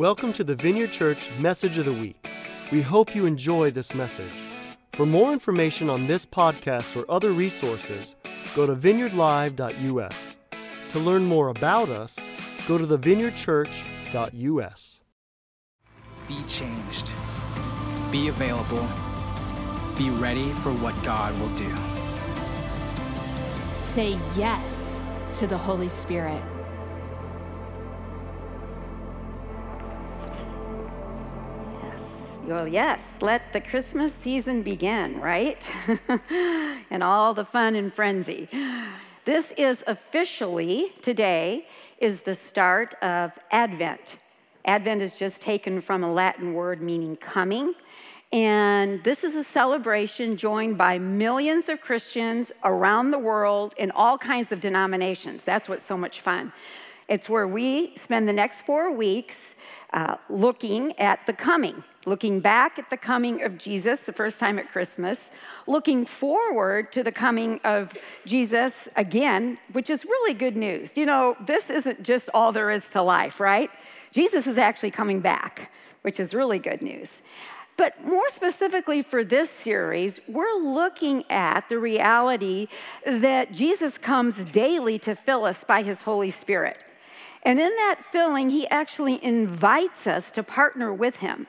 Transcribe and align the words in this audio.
Welcome 0.00 0.32
to 0.32 0.44
the 0.44 0.54
Vineyard 0.54 0.92
Church 0.92 1.28
Message 1.40 1.76
of 1.76 1.84
the 1.84 1.92
Week. 1.92 2.26
We 2.72 2.80
hope 2.80 3.14
you 3.14 3.26
enjoy 3.26 3.70
this 3.70 3.94
message. 3.94 4.32
For 4.94 5.04
more 5.04 5.30
information 5.30 5.90
on 5.90 6.06
this 6.06 6.24
podcast 6.24 6.96
or 6.96 7.04
other 7.12 7.32
resources, 7.32 8.16
go 8.56 8.66
to 8.66 8.74
vineyardlive.us. 8.74 10.36
To 10.92 10.98
learn 10.98 11.26
more 11.26 11.48
about 11.48 11.90
us, 11.90 12.18
go 12.66 12.78
to 12.78 12.86
thevineyardchurch.us. 12.86 15.00
Be 16.28 16.42
changed. 16.48 17.10
Be 18.10 18.28
available. 18.28 18.88
Be 19.98 20.08
ready 20.08 20.48
for 20.62 20.72
what 20.72 20.94
God 21.02 21.38
will 21.38 21.54
do. 21.56 21.76
Say 23.76 24.18
yes 24.34 25.02
to 25.34 25.46
the 25.46 25.58
Holy 25.58 25.90
Spirit. 25.90 26.42
Well, 32.50 32.66
yes, 32.66 33.18
let 33.20 33.52
the 33.52 33.60
Christmas 33.60 34.12
season 34.12 34.62
begin, 34.62 35.20
right? 35.20 35.64
and 36.90 37.00
all 37.00 37.32
the 37.32 37.44
fun 37.44 37.76
and 37.76 37.94
frenzy. 37.94 38.48
This 39.24 39.52
is 39.56 39.84
officially, 39.86 40.92
today, 41.00 41.68
is 41.98 42.22
the 42.22 42.34
start 42.34 42.94
of 43.04 43.38
Advent. 43.52 44.16
Advent 44.64 45.00
is 45.00 45.16
just 45.16 45.40
taken 45.40 45.80
from 45.80 46.02
a 46.02 46.10
Latin 46.10 46.52
word 46.52 46.82
meaning 46.82 47.14
coming. 47.14 47.72
And 48.32 49.00
this 49.04 49.22
is 49.22 49.36
a 49.36 49.44
celebration 49.44 50.36
joined 50.36 50.76
by 50.76 50.98
millions 50.98 51.68
of 51.68 51.80
Christians 51.80 52.50
around 52.64 53.12
the 53.12 53.18
world 53.20 53.74
in 53.78 53.92
all 53.92 54.18
kinds 54.18 54.50
of 54.50 54.58
denominations. 54.60 55.44
That's 55.44 55.68
what's 55.68 55.84
so 55.84 55.96
much 55.96 56.20
fun. 56.20 56.52
It's 57.08 57.28
where 57.28 57.46
we 57.46 57.94
spend 57.96 58.28
the 58.28 58.32
next 58.32 58.62
four 58.62 58.92
weeks 58.92 59.54
uh, 59.92 60.16
looking 60.28 60.98
at 60.98 61.26
the 61.26 61.32
coming, 61.32 61.82
looking 62.06 62.40
back 62.40 62.78
at 62.78 62.88
the 62.90 62.96
coming 62.96 63.42
of 63.42 63.58
Jesus 63.58 64.00
the 64.00 64.12
first 64.12 64.38
time 64.38 64.58
at 64.58 64.68
Christmas, 64.68 65.30
looking 65.66 66.06
forward 66.06 66.92
to 66.92 67.02
the 67.02 67.12
coming 67.12 67.60
of 67.64 67.92
Jesus 68.24 68.88
again, 68.96 69.58
which 69.72 69.90
is 69.90 70.04
really 70.04 70.34
good 70.34 70.56
news. 70.56 70.92
You 70.94 71.06
know, 71.06 71.36
this 71.44 71.70
isn't 71.70 72.02
just 72.02 72.30
all 72.34 72.52
there 72.52 72.70
is 72.70 72.88
to 72.90 73.02
life, 73.02 73.40
right? 73.40 73.70
Jesus 74.12 74.46
is 74.46 74.58
actually 74.58 74.90
coming 74.92 75.20
back, 75.20 75.70
which 76.02 76.20
is 76.20 76.34
really 76.34 76.58
good 76.58 76.82
news. 76.82 77.22
But 77.76 78.04
more 78.04 78.28
specifically 78.28 79.00
for 79.00 79.24
this 79.24 79.48
series, 79.48 80.20
we're 80.28 80.58
looking 80.58 81.24
at 81.30 81.68
the 81.70 81.78
reality 81.78 82.68
that 83.06 83.52
Jesus 83.52 83.96
comes 83.96 84.44
daily 84.44 84.98
to 84.98 85.16
fill 85.16 85.46
us 85.46 85.64
by 85.64 85.82
his 85.82 86.02
Holy 86.02 86.30
Spirit. 86.30 86.84
And 87.42 87.58
in 87.58 87.70
that 87.70 88.00
filling, 88.10 88.50
he 88.50 88.68
actually 88.68 89.22
invites 89.24 90.06
us 90.06 90.30
to 90.32 90.42
partner 90.42 90.92
with 90.92 91.16
him. 91.16 91.46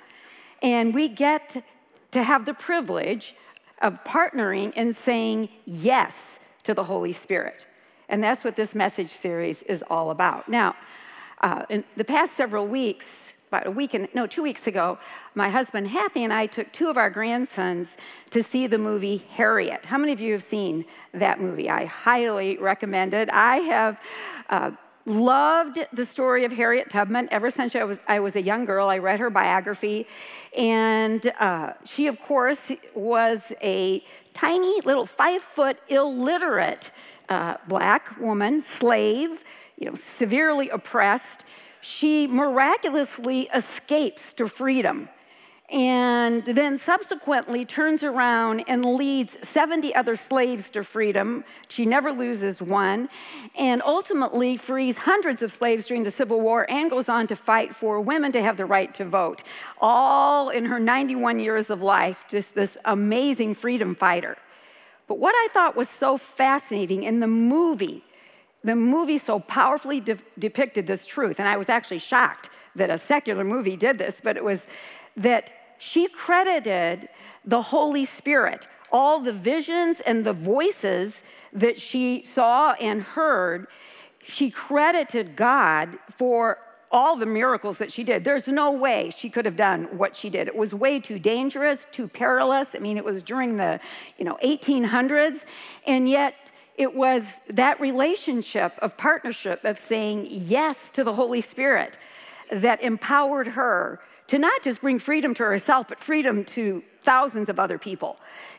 And 0.61 0.93
we 0.93 1.07
get 1.07 1.63
to 2.11 2.23
have 2.23 2.45
the 2.45 2.53
privilege 2.53 3.35
of 3.81 4.03
partnering 4.03 4.73
and 4.75 4.95
saying 4.95 5.49
yes 5.65 6.39
to 6.63 6.73
the 6.73 6.83
Holy 6.83 7.11
Spirit. 7.11 7.65
And 8.09 8.23
that's 8.23 8.43
what 8.43 8.55
this 8.55 8.75
message 8.75 9.09
series 9.09 9.63
is 9.63 9.83
all 9.89 10.11
about. 10.11 10.47
Now, 10.47 10.75
uh, 11.41 11.65
in 11.69 11.83
the 11.95 12.03
past 12.03 12.33
several 12.33 12.67
weeks, 12.67 13.33
about 13.47 13.67
a 13.67 13.71
week 13.71 13.93
and 13.93 14.07
no, 14.13 14.27
two 14.27 14.43
weeks 14.43 14.67
ago, 14.67 14.97
my 15.35 15.49
husband 15.49 15.87
Happy 15.87 16.23
and 16.23 16.31
I 16.31 16.45
took 16.45 16.71
two 16.71 16.89
of 16.89 16.97
our 16.97 17.09
grandsons 17.09 17.97
to 18.29 18.43
see 18.43 18.67
the 18.67 18.77
movie 18.77 19.25
Harriet. 19.31 19.83
How 19.83 19.97
many 19.97 20.13
of 20.13 20.21
you 20.21 20.31
have 20.33 20.43
seen 20.43 20.85
that 21.13 21.41
movie? 21.41 21.69
I 21.69 21.85
highly 21.85 22.57
recommend 22.57 23.13
it. 23.13 23.29
I 23.29 23.57
have. 23.57 23.99
Uh, 24.49 24.71
loved 25.05 25.79
the 25.93 26.05
story 26.05 26.45
of 26.45 26.51
Harriet 26.51 26.89
Tubman 26.89 27.27
ever 27.31 27.49
since 27.49 27.75
I 27.75 27.83
was, 27.83 27.99
I 28.07 28.19
was 28.19 28.35
a 28.35 28.41
young 28.41 28.65
girl. 28.65 28.89
I 28.89 28.97
read 28.97 29.19
her 29.19 29.29
biography. 29.29 30.07
And 30.57 31.33
uh, 31.39 31.73
she, 31.85 32.07
of 32.07 32.19
course, 32.21 32.71
was 32.93 33.53
a 33.61 34.03
tiny 34.33 34.81
little 34.81 35.05
five 35.05 35.41
foot 35.41 35.77
illiterate 35.89 36.91
uh, 37.29 37.57
black 37.67 38.19
woman, 38.19 38.61
slave, 38.61 39.43
you 39.77 39.87
know, 39.87 39.95
severely 39.95 40.69
oppressed. 40.69 41.45
She 41.81 42.27
miraculously 42.27 43.49
escapes 43.53 44.33
to 44.33 44.47
freedom 44.47 45.09
and 45.71 46.43
then 46.43 46.77
subsequently 46.77 47.63
turns 47.63 48.03
around 48.03 48.65
and 48.67 48.83
leads 48.83 49.37
70 49.47 49.95
other 49.95 50.17
slaves 50.17 50.69
to 50.71 50.83
freedom. 50.83 51.45
She 51.69 51.85
never 51.85 52.11
loses 52.11 52.61
one, 52.61 53.07
and 53.57 53.81
ultimately 53.83 54.57
frees 54.57 54.97
hundreds 54.97 55.41
of 55.41 55.51
slaves 55.51 55.87
during 55.87 56.03
the 56.03 56.11
Civil 56.11 56.41
War 56.41 56.69
and 56.69 56.89
goes 56.89 57.07
on 57.07 57.25
to 57.27 57.37
fight 57.37 57.73
for 57.73 58.01
women 58.01 58.33
to 58.33 58.41
have 58.41 58.57
the 58.57 58.65
right 58.65 58.93
to 58.95 59.05
vote. 59.05 59.43
All 59.79 60.49
in 60.49 60.65
her 60.65 60.77
91 60.77 61.39
years 61.39 61.69
of 61.69 61.81
life, 61.81 62.25
just 62.29 62.53
this 62.53 62.77
amazing 62.83 63.53
freedom 63.53 63.95
fighter. 63.95 64.37
But 65.07 65.19
what 65.19 65.35
I 65.35 65.47
thought 65.53 65.77
was 65.77 65.89
so 65.89 66.17
fascinating 66.17 67.03
in 67.03 67.21
the 67.21 67.27
movie, 67.27 68.03
the 68.65 68.75
movie 68.75 69.17
so 69.17 69.39
powerfully 69.39 70.01
de- 70.01 70.17
depicted 70.37 70.85
this 70.85 71.05
truth, 71.05 71.39
and 71.39 71.47
I 71.47 71.55
was 71.55 71.69
actually 71.69 71.99
shocked 71.99 72.49
that 72.75 72.89
a 72.89 72.97
secular 72.97 73.45
movie 73.45 73.77
did 73.77 73.97
this, 73.97 74.19
but 74.21 74.35
it 74.35 74.43
was 74.43 74.67
that 75.17 75.51
she 75.81 76.07
credited 76.07 77.09
the 77.43 77.59
Holy 77.59 78.05
Spirit, 78.05 78.67
all 78.91 79.19
the 79.19 79.33
visions 79.33 79.99
and 80.01 80.23
the 80.23 80.31
voices 80.31 81.23
that 81.53 81.81
she 81.81 82.23
saw 82.23 82.73
and 82.73 83.01
heard. 83.01 83.65
She 84.23 84.51
credited 84.51 85.35
God 85.35 85.97
for 86.19 86.59
all 86.91 87.15
the 87.15 87.25
miracles 87.25 87.79
that 87.79 87.91
she 87.91 88.03
did. 88.03 88.23
There's 88.23 88.47
no 88.47 88.69
way 88.69 89.09
she 89.09 89.27
could 89.27 89.43
have 89.43 89.55
done 89.55 89.85
what 89.97 90.15
she 90.15 90.29
did. 90.29 90.47
It 90.47 90.55
was 90.55 90.71
way 90.71 90.99
too 90.99 91.17
dangerous, 91.17 91.87
too 91.91 92.07
perilous. 92.07 92.75
I 92.75 92.79
mean, 92.79 92.95
it 92.95 93.03
was 93.03 93.23
during 93.23 93.57
the, 93.57 93.79
you 94.19 94.25
know, 94.25 94.37
1800s, 94.43 95.45
and 95.87 96.07
yet 96.07 96.51
it 96.77 96.93
was 96.93 97.41
that 97.49 97.81
relationship 97.81 98.73
of 98.83 98.95
partnership 98.97 99.65
of 99.65 99.79
saying 99.79 100.27
yes 100.29 100.91
to 100.91 101.03
the 101.03 101.13
Holy 101.13 101.41
Spirit 101.41 101.97
that 102.51 102.83
empowered 102.83 103.47
her 103.47 103.99
to 104.31 104.39
not 104.39 104.63
just 104.63 104.79
bring 104.79 104.97
freedom 104.97 105.33
to 105.33 105.43
herself, 105.43 105.89
but 105.89 105.99
freedom 105.99 106.45
to 106.45 106.81
thousands 107.01 107.49
of 107.49 107.59
other 107.59 107.77
people. 107.77 108.15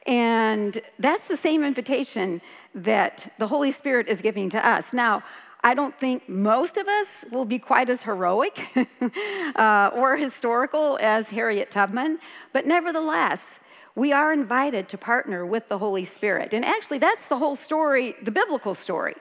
And 0.07 0.83
that's 0.99 1.29
the 1.29 1.37
same 1.37 1.65
invitation 1.65 2.43
that 2.75 3.33
the 3.39 3.47
Holy 3.47 3.73
Spirit 3.73 4.07
is 4.07 4.21
giving 4.21 4.51
to 4.51 4.69
us. 4.69 4.93
Now, 4.93 5.23
I 5.65 5.73
don't 5.73 5.99
think 5.99 6.29
most 6.29 6.77
of 6.77 6.87
us 6.89 7.25
will 7.31 7.47
be 7.47 7.59
quite 7.59 7.89
as 7.89 8.03
heroic 8.03 8.69
uh, 9.57 9.91
or 9.95 10.15
historical 10.15 10.99
as 11.01 11.31
Harriet 11.31 11.71
Tubman, 11.71 12.19
but 12.53 12.67
nevertheless, 12.67 13.59
we 13.95 14.13
are 14.13 14.31
invited 14.31 14.91
to 14.91 14.99
partner 14.99 15.47
with 15.47 15.71
the 15.71 15.79
Holy 15.79 16.05
Spirit. 16.05 16.53
And 16.53 16.67
actually, 16.67 16.99
that's 16.99 17.29
the 17.29 17.39
whole 17.39 17.57
story, 17.57 18.15
the 18.23 18.31
biblical 18.31 18.75
story, 18.75 19.15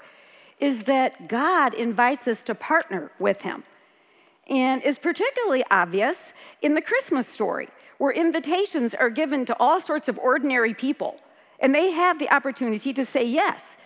is 0.59 0.83
that 0.83 1.29
God 1.29 1.73
invites 1.75 2.27
us 2.27 2.43
to 2.43 2.55
partner 2.55 3.09
with 3.19 3.41
Him 3.41 3.63
and 4.51 4.83
is 4.83 4.99
particularly 4.99 5.63
obvious 5.71 6.33
in 6.61 6.75
the 6.75 6.81
Christmas 6.81 7.27
story, 7.27 7.69
where 7.97 8.11
invitations 8.11 8.93
are 8.93 9.09
given 9.09 9.45
to 9.45 9.55
all 9.59 9.79
sorts 9.79 10.09
of 10.09 10.19
ordinary 10.19 10.73
people, 10.73 11.15
and 11.61 11.73
they 11.73 11.89
have 11.91 12.19
the 12.19 12.29
opportunity 12.29 12.91
to 12.93 13.05
say 13.05 13.23
yes. 13.23 13.77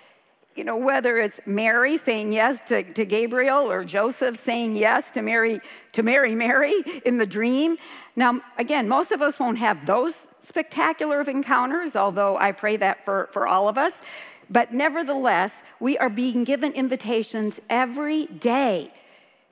You 0.55 0.63
know, 0.63 0.77
whether 0.77 1.17
it's 1.17 1.39
Mary 1.45 1.97
saying 1.97 2.31
yes 2.31 2.61
to, 2.69 2.81
to 2.93 3.05
Gabriel 3.05 3.69
or 3.69 3.83
Joseph 3.83 4.41
saying 4.41 4.75
yes 4.77 5.11
to 5.11 5.21
Mary 5.21 5.59
to 5.91 6.01
Mary, 6.01 6.33
Mary 6.33 6.73
in 7.05 7.17
the 7.17 7.25
dream. 7.25 7.77
Now, 8.15 8.41
again, 8.57 8.87
most 8.87 9.11
of 9.11 9.21
us 9.21 9.37
won't 9.37 9.57
have 9.57 9.85
those 9.85 10.29
spectacular 10.39 11.21
encounters, 11.21 11.95
although 11.95 12.37
I 12.37 12.53
pray 12.53 12.77
that 12.77 13.03
for, 13.03 13.29
for 13.33 13.47
all 13.47 13.67
of 13.67 13.77
us. 13.77 14.01
But 14.49 14.73
nevertheless, 14.73 15.61
we 15.81 15.97
are 15.97 16.09
being 16.09 16.45
given 16.45 16.71
invitations 16.71 17.59
every 17.69 18.27
day 18.27 18.93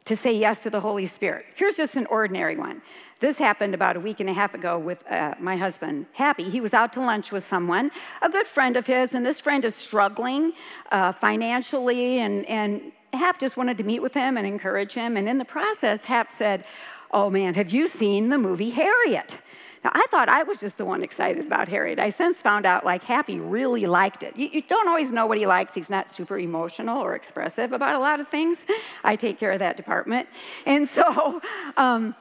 to 0.05 0.15
say 0.15 0.33
yes 0.33 0.61
to 0.63 0.69
the 0.69 0.79
Holy 0.79 1.05
Spirit. 1.05 1.45
Here's 1.55 1.75
just 1.75 1.95
an 1.95 2.05
ordinary 2.07 2.57
one. 2.57 2.81
This 3.19 3.37
happened 3.37 3.73
about 3.73 3.95
a 3.95 3.99
week 3.99 4.19
and 4.19 4.29
a 4.29 4.33
half 4.33 4.53
ago 4.53 4.77
with 4.77 5.09
uh, 5.09 5.35
my 5.39 5.55
husband, 5.55 6.05
Happy. 6.11 6.43
He 6.43 6.59
was 6.59 6.73
out 6.73 6.91
to 6.93 6.99
lunch 6.99 7.31
with 7.31 7.45
someone, 7.45 7.89
a 8.21 8.29
good 8.29 8.45
friend 8.45 8.75
of 8.75 8.85
his, 8.85 9.13
and 9.13 9.25
this 9.25 9.39
friend 9.39 9.63
is 9.63 9.75
struggling 9.75 10.53
uh, 10.91 11.13
financially, 11.13 12.19
and, 12.19 12.45
and 12.47 12.91
Hap 13.13 13.39
just 13.39 13.55
wanted 13.55 13.77
to 13.77 13.83
meet 13.83 14.01
with 14.01 14.13
him 14.13 14.37
and 14.37 14.45
encourage 14.45 14.93
him. 14.93 15.15
And 15.15 15.29
in 15.29 15.37
the 15.37 15.45
process, 15.45 16.03
Hap 16.03 16.31
said, 16.31 16.65
Oh 17.11 17.29
man, 17.29 17.53
have 17.53 17.71
you 17.71 17.87
seen 17.87 18.29
the 18.29 18.39
movie 18.39 18.71
Harriet? 18.71 19.37
Now, 19.83 19.91
I 19.93 20.05
thought 20.09 20.29
I 20.29 20.43
was 20.43 20.59
just 20.59 20.77
the 20.77 20.85
one 20.85 21.03
excited 21.03 21.45
about 21.45 21.67
Harriet. 21.67 21.99
I 21.99 22.09
since 22.09 22.39
found 22.39 22.65
out 22.65 22.85
like 22.85 23.03
Happy 23.03 23.39
really 23.39 23.81
liked 23.81 24.23
it. 24.23 24.35
You, 24.37 24.49
you, 24.51 24.61
don't 24.61 24.87
always 24.87 25.11
know 25.11 25.25
what 25.25 25.37
he 25.37 25.45
likes. 25.45 25.73
He's 25.73 25.89
not 25.89 26.09
super 26.09 26.39
emotional 26.39 27.01
or 27.01 27.15
expressive 27.15 27.73
about 27.73 27.95
a 27.95 27.99
lot 27.99 28.19
of 28.19 28.27
things. 28.27 28.65
I 29.03 29.15
take 29.15 29.37
care 29.37 29.51
of 29.51 29.59
that 29.59 29.75
department. 29.75 30.29
And 30.65 30.87
so 30.87 31.41
um, 31.77 32.15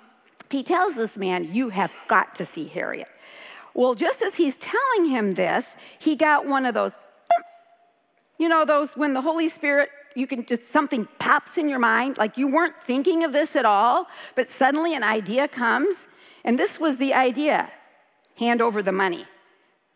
he 0.50 0.62
tells 0.62 0.94
this 0.94 1.16
man, 1.16 1.48
You 1.52 1.68
have 1.68 1.92
got 2.08 2.34
to 2.36 2.44
see 2.44 2.66
Harriet. 2.66 3.08
Well, 3.74 3.94
just 3.94 4.22
as 4.22 4.34
he's 4.34 4.56
telling 4.56 5.08
him 5.08 5.32
this, 5.32 5.76
he 5.98 6.16
got 6.16 6.46
one 6.46 6.66
of 6.66 6.74
those, 6.74 6.92
you 8.38 8.48
know, 8.48 8.64
those 8.64 8.96
when 8.96 9.14
the 9.14 9.20
Holy 9.20 9.48
Spirit 9.48 9.88
you 10.14 10.26
can 10.26 10.44
just 10.44 10.64
something 10.64 11.08
pops 11.18 11.56
in 11.56 11.70
your 11.70 11.78
mind, 11.78 12.18
like 12.18 12.36
you 12.36 12.48
weren't 12.48 12.74
thinking 12.82 13.24
of 13.24 13.32
this 13.32 13.56
at 13.56 13.64
all, 13.64 14.08
but 14.34 14.48
suddenly 14.48 14.94
an 14.94 15.02
idea 15.02 15.48
comes. 15.48 16.06
And 16.44 16.58
this 16.58 16.80
was 16.80 16.96
the 16.96 17.14
idea 17.14 17.70
hand 18.36 18.62
over 18.62 18.82
the 18.82 18.92
money. 18.92 19.26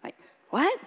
Like, 0.04 0.14
what? 0.50 0.78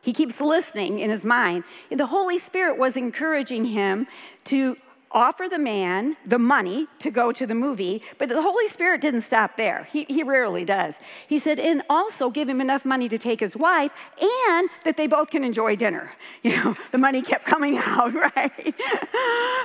He 0.00 0.12
keeps 0.12 0.40
listening 0.40 1.00
in 1.00 1.10
his 1.10 1.24
mind. 1.24 1.64
The 1.90 2.06
Holy 2.06 2.38
Spirit 2.38 2.78
was 2.78 2.96
encouraging 2.96 3.64
him 3.64 4.06
to 4.44 4.76
offer 5.10 5.48
the 5.48 5.58
man 5.58 6.16
the 6.26 6.38
money 6.38 6.86
to 6.98 7.10
go 7.10 7.32
to 7.32 7.46
the 7.46 7.54
movie, 7.54 8.02
but 8.18 8.28
the 8.28 8.42
Holy 8.42 8.68
Spirit 8.68 9.00
didn't 9.00 9.22
stop 9.22 9.56
there. 9.56 9.88
He, 9.90 10.04
he 10.04 10.22
rarely 10.22 10.64
does. 10.64 10.98
He 11.26 11.38
said, 11.38 11.58
and 11.58 11.82
also 11.88 12.30
give 12.30 12.48
him 12.48 12.60
enough 12.60 12.84
money 12.84 13.08
to 13.08 13.18
take 13.18 13.40
his 13.40 13.56
wife 13.56 13.92
and 14.20 14.68
that 14.84 14.96
they 14.96 15.06
both 15.06 15.30
can 15.30 15.44
enjoy 15.44 15.76
dinner. 15.76 16.10
You 16.42 16.56
know, 16.56 16.76
the 16.92 16.98
money 16.98 17.20
kept 17.20 17.44
coming 17.44 17.78
out, 17.84 18.14
right? 18.14 18.74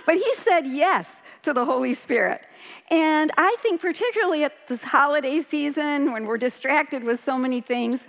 but 0.06 0.16
he 0.16 0.36
said 0.36 0.66
yes 0.66 1.22
to 1.44 1.54
the 1.54 1.64
Holy 1.64 1.94
Spirit. 1.94 2.42
And 2.90 3.32
I 3.38 3.56
think, 3.60 3.82
particularly 3.82 4.44
at 4.44 4.68
this 4.68 4.84
holiday 4.84 5.40
season 5.40 6.12
when 6.12 6.26
we're 6.26 6.38
distracted 6.38 7.04
with 7.04 7.24
so 7.24 7.38
many 7.38 7.62
things, 7.62 8.08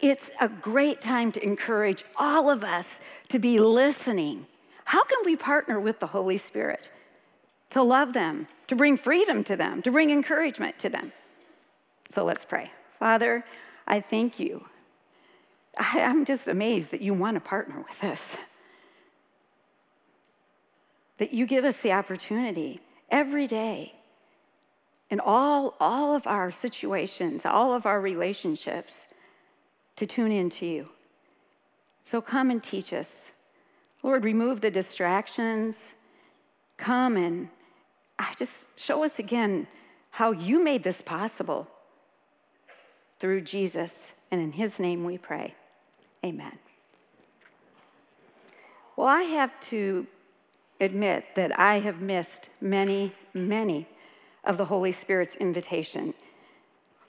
it's 0.00 0.30
a 0.40 0.48
great 0.48 1.00
time 1.00 1.32
to 1.32 1.42
encourage 1.42 2.04
all 2.16 2.50
of 2.50 2.62
us 2.62 3.00
to 3.28 3.38
be 3.38 3.58
listening 3.58 4.46
how 4.84 5.02
can 5.02 5.18
we 5.24 5.34
partner 5.34 5.80
with 5.80 5.98
the 5.98 6.06
Holy 6.06 6.36
Spirit 6.36 6.90
to 7.70 7.82
love 7.82 8.12
them, 8.12 8.46
to 8.68 8.76
bring 8.76 8.96
freedom 8.96 9.42
to 9.44 9.56
them, 9.56 9.82
to 9.82 9.90
bring 9.90 10.10
encouragement 10.10 10.78
to 10.80 10.88
them? 10.88 11.12
So 12.10 12.24
let's 12.24 12.44
pray. 12.44 12.70
Father, 12.98 13.44
I 13.86 14.00
thank 14.00 14.38
you. 14.38 14.64
I, 15.78 16.00
am 16.00 16.24
just 16.24 16.48
amazed 16.48 16.90
that 16.92 17.00
you 17.00 17.14
want 17.14 17.34
to 17.34 17.40
partner 17.40 17.84
with 17.88 18.04
us. 18.04 18.36
That 21.18 21.32
you 21.32 21.46
give 21.46 21.64
us 21.64 21.78
the 21.78 21.92
opportunity 21.92 22.80
every 23.10 23.46
day 23.46 23.94
in 25.10 25.20
all, 25.20 25.74
all 25.80 26.16
of 26.16 26.26
our 26.26 26.50
situations, 26.50 27.46
all 27.46 27.74
of 27.74 27.86
our 27.86 28.00
relationships, 28.00 29.06
to 29.96 30.06
tune 30.06 30.32
into 30.32 30.66
you. 30.66 30.88
So 32.02 32.20
come 32.20 32.50
and 32.50 32.62
teach 32.62 32.92
us. 32.92 33.30
Lord, 34.02 34.24
remove 34.24 34.60
the 34.60 34.70
distractions. 34.70 35.92
Come 36.76 37.16
and 37.16 37.48
I 38.18 38.34
just 38.36 38.66
show 38.78 39.04
us 39.04 39.18
again 39.18 39.66
how 40.10 40.32
you 40.32 40.62
made 40.62 40.84
this 40.84 41.00
possible 41.02 41.68
through 43.18 43.42
Jesus. 43.42 44.12
And 44.30 44.40
in 44.40 44.52
his 44.52 44.78
name 44.78 45.04
we 45.04 45.18
pray. 45.18 45.54
Amen. 46.24 46.58
Well, 48.96 49.08
I 49.08 49.22
have 49.22 49.52
to 49.68 50.06
admit 50.84 51.24
that 51.34 51.58
I 51.58 51.80
have 51.80 52.00
missed 52.00 52.48
many, 52.60 53.12
many 53.32 53.88
of 54.44 54.56
the 54.56 54.64
Holy 54.64 54.92
Spirit's 54.92 55.36
invitation 55.36 56.14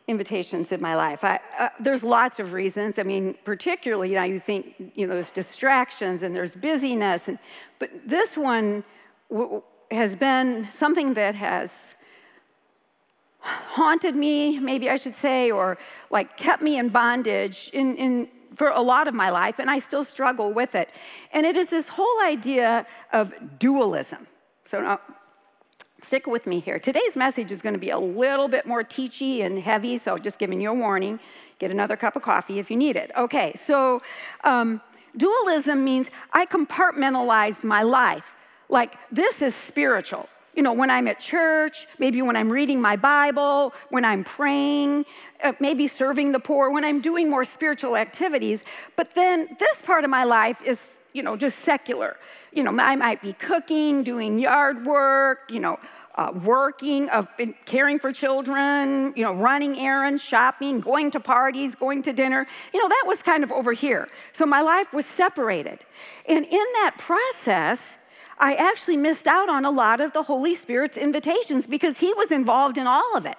invitations 0.08 0.72
in 0.72 0.82
my 0.82 0.96
life. 0.96 1.24
I, 1.24 1.40
uh, 1.58 1.70
there's 1.80 2.04
lots 2.04 2.40
of 2.40 2.54
reasons. 2.54 3.00
I 3.00 3.04
mean, 3.04 3.36
particularly, 3.44 4.10
you 4.10 4.16
know, 4.16 4.24
you 4.24 4.40
think, 4.40 4.76
you 4.94 5.08
know, 5.08 5.14
there's 5.14 5.32
distractions 5.32 6.24
and 6.24 6.36
there's 6.36 6.56
busyness, 6.56 7.28
and, 7.28 7.40
but 7.80 7.90
this 8.06 8.38
one 8.38 8.84
w- 9.32 9.64
has 9.92 10.16
been 10.16 10.68
something 10.72 11.14
that 11.16 11.34
has 11.36 11.96
haunted 13.40 14.16
me, 14.16 14.60
maybe 14.60 14.90
I 14.90 14.96
should 14.96 15.16
say, 15.16 15.52
or 15.52 15.78
like 16.10 16.38
kept 16.38 16.62
me 16.62 16.78
in 16.78 16.90
bondage 16.90 17.70
in, 17.74 17.96
in, 17.98 18.28
for 18.56 18.70
a 18.70 18.82
lot 18.82 19.08
of 19.08 19.14
my 19.14 19.30
life, 19.30 19.60
and 19.60 19.70
I 19.70 19.80
still 19.80 20.04
struggle 20.04 20.54
with 20.54 20.76
it. 20.76 20.94
And 21.34 21.46
it 21.46 21.58
is 21.58 21.70
this 21.70 21.88
whole 21.88 22.22
idea 22.24 22.86
of 23.14 23.34
dualism. 23.60 24.28
So 24.64 24.82
now, 24.82 25.00
stick 26.02 26.28
with 26.28 26.46
me 26.46 26.60
here. 26.60 26.80
Today's 26.80 27.16
message 27.16 27.52
is 27.52 27.62
going 27.62 27.74
to 27.74 27.80
be 27.80 27.90
a 27.90 28.00
little 28.00 28.48
bit 28.48 28.66
more 28.66 28.84
teachy 28.84 29.44
and 29.44 29.60
heavy, 29.60 29.98
so 29.98 30.18
just 30.18 30.40
giving 30.40 30.62
you 30.62 30.70
a 30.70 30.74
warning. 30.74 31.20
Get 31.60 31.72
another 31.72 31.96
cup 31.96 32.16
of 32.16 32.22
coffee 32.22 32.60
if 32.60 32.70
you 32.70 32.78
need 32.78 32.96
it. 32.96 33.12
Okay, 33.18 33.54
so 33.56 34.02
um, 34.44 34.82
dualism 35.18 35.84
means 35.84 36.10
I 36.34 36.46
compartmentalized 36.46 37.64
my 37.64 37.82
life. 37.82 38.36
Like, 38.70 38.98
this 39.12 39.42
is 39.42 39.56
spiritual. 39.56 40.28
You 40.56 40.64
know, 40.64 40.74
when 40.74 40.90
I'm 40.90 41.08
at 41.08 41.20
church, 41.20 41.88
maybe 42.00 42.22
when 42.22 42.36
I'm 42.36 42.50
reading 42.50 42.82
my 42.82 42.96
Bible, 42.96 43.74
when 43.90 44.06
I'm 44.06 44.24
praying, 44.24 45.06
uh, 45.44 45.54
maybe 45.60 45.88
serving 45.88 46.32
the 46.32 46.40
poor, 46.40 46.72
when 46.72 46.86
I'm 46.86 47.02
doing 47.02 47.30
more 47.30 47.44
spiritual 47.44 47.98
activities. 47.98 48.64
But 48.96 49.14
then 49.14 49.56
this 49.60 49.82
part 49.82 50.04
of 50.06 50.10
my 50.10 50.24
life 50.24 50.62
is, 50.64 50.98
you 51.14 51.24
know, 51.24 51.36
just 51.36 51.60
secular. 51.60 52.18
You 52.54 52.64
know, 52.64 52.78
I 52.82 52.96
might 52.96 53.22
be 53.22 53.34
cooking, 53.34 54.02
doing 54.02 54.40
yard 54.40 54.86
work, 54.86 55.52
you 55.52 55.60
know, 55.60 55.78
uh, 56.16 56.32
working, 56.44 57.10
of 57.10 57.28
caring 57.66 58.00
for 58.00 58.14
children, 58.14 59.14
you 59.18 59.24
know, 59.24 59.34
running 59.34 59.78
errands, 59.78 60.22
shopping, 60.22 60.80
going 60.80 61.12
to 61.12 61.20
parties, 61.20 61.76
going 61.76 62.02
to 62.04 62.14
dinner. 62.14 62.48
You 62.74 62.82
know, 62.82 62.88
that 62.88 63.04
was 63.06 63.22
kind 63.22 63.44
of 63.44 63.52
over 63.52 63.74
here. 63.74 64.08
So 64.32 64.46
my 64.46 64.62
life 64.62 64.94
was 64.94 65.06
separated. 65.06 65.80
And 66.28 66.46
in 66.46 66.66
that 66.76 66.96
process, 66.98 67.98
I 68.38 68.56
actually 68.56 68.98
missed 68.98 69.28
out 69.28 69.50
on 69.50 69.66
a 69.66 69.72
lot 69.72 70.02
of 70.02 70.14
the 70.14 70.24
Holy 70.24 70.56
Spirit's 70.56 70.98
invitations 70.98 71.68
because 71.68 71.98
he 71.98 72.14
was 72.14 72.32
involved 72.32 72.78
in 72.78 72.88
all 72.88 73.16
of 73.16 73.26
it. 73.26 73.38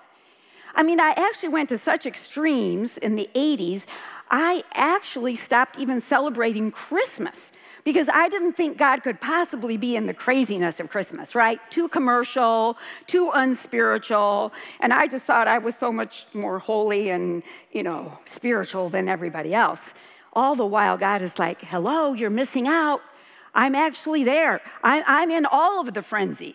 I 0.75 0.83
mean, 0.83 1.01
I 1.01 1.11
actually 1.11 1.51
went 1.51 1.69
to 1.71 1.79
such 1.79 2.07
extremes 2.07 2.99
in 2.99 3.17
the 3.17 3.29
80s, 3.35 3.85
I 4.31 4.65
actually 4.73 5.37
stopped 5.37 5.79
even 5.79 6.01
celebrating 6.01 6.71
Christmas 6.71 7.53
because 7.85 8.09
I 8.13 8.29
didn't 8.29 8.55
think 8.55 8.77
God 8.77 9.05
could 9.05 9.21
possibly 9.21 9.77
be 9.77 9.95
in 9.95 10.07
the 10.07 10.15
craziness 10.15 10.81
of 10.81 10.91
Christmas, 10.91 11.37
right? 11.37 11.61
Too 11.71 11.87
commercial, 11.87 12.77
too 13.07 13.31
unspiritual. 13.33 14.53
And 14.81 14.93
I 14.93 15.07
just 15.07 15.25
thought 15.25 15.47
I 15.47 15.59
was 15.59 15.77
so 15.77 15.93
much 15.93 16.27
more 16.35 16.59
holy 16.59 17.11
and, 17.11 17.45
you 17.71 17.85
know, 17.85 18.19
spiritual 18.25 18.89
than 18.89 19.09
everybody 19.09 19.55
else. 19.55 19.95
All 20.33 20.57
the 20.57 20.67
while, 20.67 20.99
God 20.99 21.23
is 21.23 21.39
like, 21.39 21.63
hello, 21.63 22.13
you're 22.13 22.29
missing 22.29 22.67
out. 22.67 23.01
I'm 23.57 23.75
actually 23.75 24.23
there. 24.23 24.61
I'm 24.85 25.31
in 25.31 25.47
all 25.47 25.81
of 25.81 25.93
the 25.93 26.03
frenzy 26.03 26.55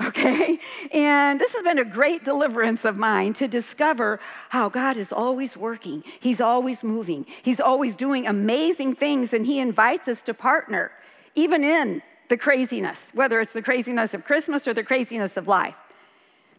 okay? 0.00 0.58
And 0.92 1.40
this 1.40 1.52
has 1.52 1.62
been 1.62 1.78
a 1.78 1.84
great 1.84 2.24
deliverance 2.24 2.84
of 2.84 2.96
mine 2.96 3.32
to 3.34 3.48
discover 3.48 4.20
how 4.48 4.68
God 4.68 4.96
is 4.96 5.12
always 5.12 5.56
working, 5.56 6.04
He's 6.20 6.40
always 6.40 6.84
moving, 6.84 7.26
He's 7.42 7.60
always 7.60 7.96
doing 7.96 8.26
amazing 8.26 8.94
things, 8.94 9.32
and 9.32 9.44
He 9.44 9.58
invites 9.58 10.08
us 10.08 10.22
to 10.22 10.34
partner, 10.34 10.92
even 11.34 11.64
in 11.64 12.02
the 12.28 12.36
craziness, 12.36 13.10
whether 13.14 13.40
it's 13.40 13.52
the 13.52 13.62
craziness 13.62 14.14
of 14.14 14.24
Christmas 14.24 14.68
or 14.68 14.74
the 14.74 14.84
craziness 14.84 15.36
of 15.36 15.48
life. 15.48 15.76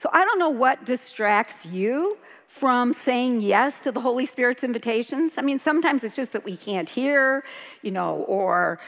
So 0.02 0.10
I 0.12 0.24
don't 0.24 0.40
know 0.40 0.50
what 0.50 0.86
distracts 0.86 1.66
you 1.66 2.18
from 2.48 2.94
saying 2.94 3.42
yes 3.42 3.80
to 3.82 3.92
the 3.92 4.00
Holy 4.00 4.26
Spirit's 4.26 4.64
invitations. 4.64 5.34
I 5.38 5.44
mean, 5.44 5.60
sometimes 5.60 6.04
it's 6.04 6.16
just 6.16 6.32
that 6.32 6.44
we 6.44 6.58
can't 6.58 6.90
hear, 6.90 7.44
you 7.84 7.92
know, 7.92 8.24
or 8.28 8.80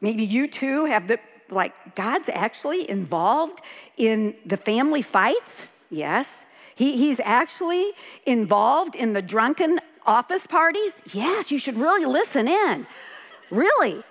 maybe 0.00 0.24
you 0.24 0.46
too 0.46 0.84
have 0.84 1.08
the 1.08 1.18
like 1.50 1.74
God's 1.96 2.28
actually 2.28 2.88
involved 2.88 3.60
in 3.96 4.34
the 4.46 4.56
family 4.56 5.02
fights? 5.02 5.62
Yes. 5.90 6.44
He, 6.76 6.96
he's 6.96 7.20
actually 7.24 7.92
involved 8.24 8.94
in 8.94 9.12
the 9.12 9.20
drunken 9.20 9.80
office 10.06 10.46
parties? 10.46 10.92
Yes, 11.12 11.50
you 11.50 11.58
should 11.58 11.76
really 11.76 12.04
listen 12.04 12.48
in. 12.48 12.86
Really. 13.50 14.02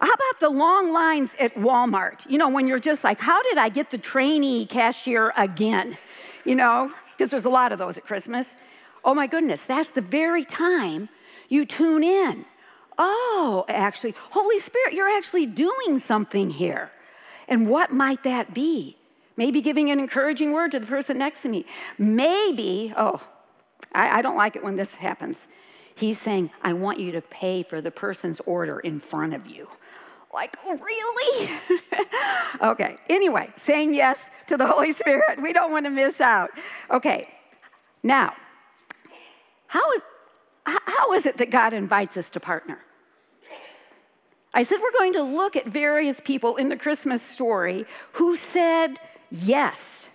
How 0.00 0.12
about 0.12 0.40
the 0.40 0.48
long 0.48 0.92
lines 0.92 1.30
at 1.38 1.54
Walmart? 1.54 2.28
You 2.28 2.38
know, 2.38 2.48
when 2.48 2.66
you're 2.66 2.80
just 2.80 3.04
like, 3.04 3.20
how 3.20 3.42
did 3.42 3.58
I 3.58 3.68
get 3.68 3.90
the 3.90 3.98
trainee 3.98 4.66
cashier 4.66 5.32
again? 5.36 5.96
You 6.44 6.56
know, 6.56 6.92
because 7.12 7.30
there's 7.30 7.44
a 7.44 7.50
lot 7.50 7.72
of 7.72 7.78
those 7.78 7.96
at 7.96 8.04
Christmas. 8.04 8.56
Oh 9.04 9.14
my 9.14 9.26
goodness, 9.26 9.64
that's 9.64 9.90
the 9.90 10.00
very 10.00 10.44
time 10.44 11.08
you 11.48 11.64
tune 11.64 12.02
in 12.02 12.44
oh, 12.98 13.64
actually, 13.68 14.14
Holy 14.30 14.58
Spirit, 14.60 14.94
you're 14.94 15.08
actually 15.16 15.46
doing 15.46 15.98
something 15.98 16.50
here. 16.50 16.90
And 17.48 17.68
what 17.68 17.92
might 17.92 18.22
that 18.22 18.54
be? 18.54 18.96
Maybe 19.36 19.60
giving 19.60 19.90
an 19.90 19.98
encouraging 19.98 20.52
word 20.52 20.72
to 20.72 20.80
the 20.80 20.86
person 20.86 21.18
next 21.18 21.42
to 21.42 21.48
me. 21.48 21.64
Maybe, 21.98 22.92
oh, 22.96 23.20
I, 23.92 24.18
I 24.18 24.22
don't 24.22 24.36
like 24.36 24.56
it 24.56 24.64
when 24.64 24.76
this 24.76 24.94
happens. 24.94 25.48
He's 25.94 26.18
saying, 26.18 26.50
I 26.62 26.72
want 26.72 26.98
you 26.98 27.12
to 27.12 27.20
pay 27.22 27.62
for 27.62 27.80
the 27.80 27.90
person's 27.90 28.40
order 28.40 28.80
in 28.80 29.00
front 29.00 29.34
of 29.34 29.46
you. 29.46 29.68
Like, 30.32 30.56
really? 30.64 31.50
okay, 32.62 32.96
anyway, 33.10 33.50
saying 33.56 33.92
yes 33.92 34.30
to 34.46 34.56
the 34.56 34.66
Holy 34.66 34.92
Spirit. 34.92 35.42
We 35.42 35.52
don't 35.52 35.70
want 35.70 35.84
to 35.84 35.90
miss 35.90 36.20
out. 36.20 36.50
Okay, 36.90 37.28
now, 38.02 38.34
how 39.66 39.92
is, 39.92 40.02
how 40.64 41.12
is 41.12 41.26
it 41.26 41.36
that 41.38 41.50
God 41.50 41.72
invites 41.72 42.16
us 42.16 42.30
to 42.30 42.40
partner? 42.40 42.78
I 44.54 44.62
said 44.64 44.78
we're 44.82 44.98
going 44.98 45.14
to 45.14 45.22
look 45.22 45.56
at 45.56 45.66
various 45.66 46.20
people 46.20 46.56
in 46.56 46.68
the 46.68 46.76
Christmas 46.76 47.22
story 47.22 47.86
who 48.12 48.36
said 48.36 48.98
yes 49.30 50.08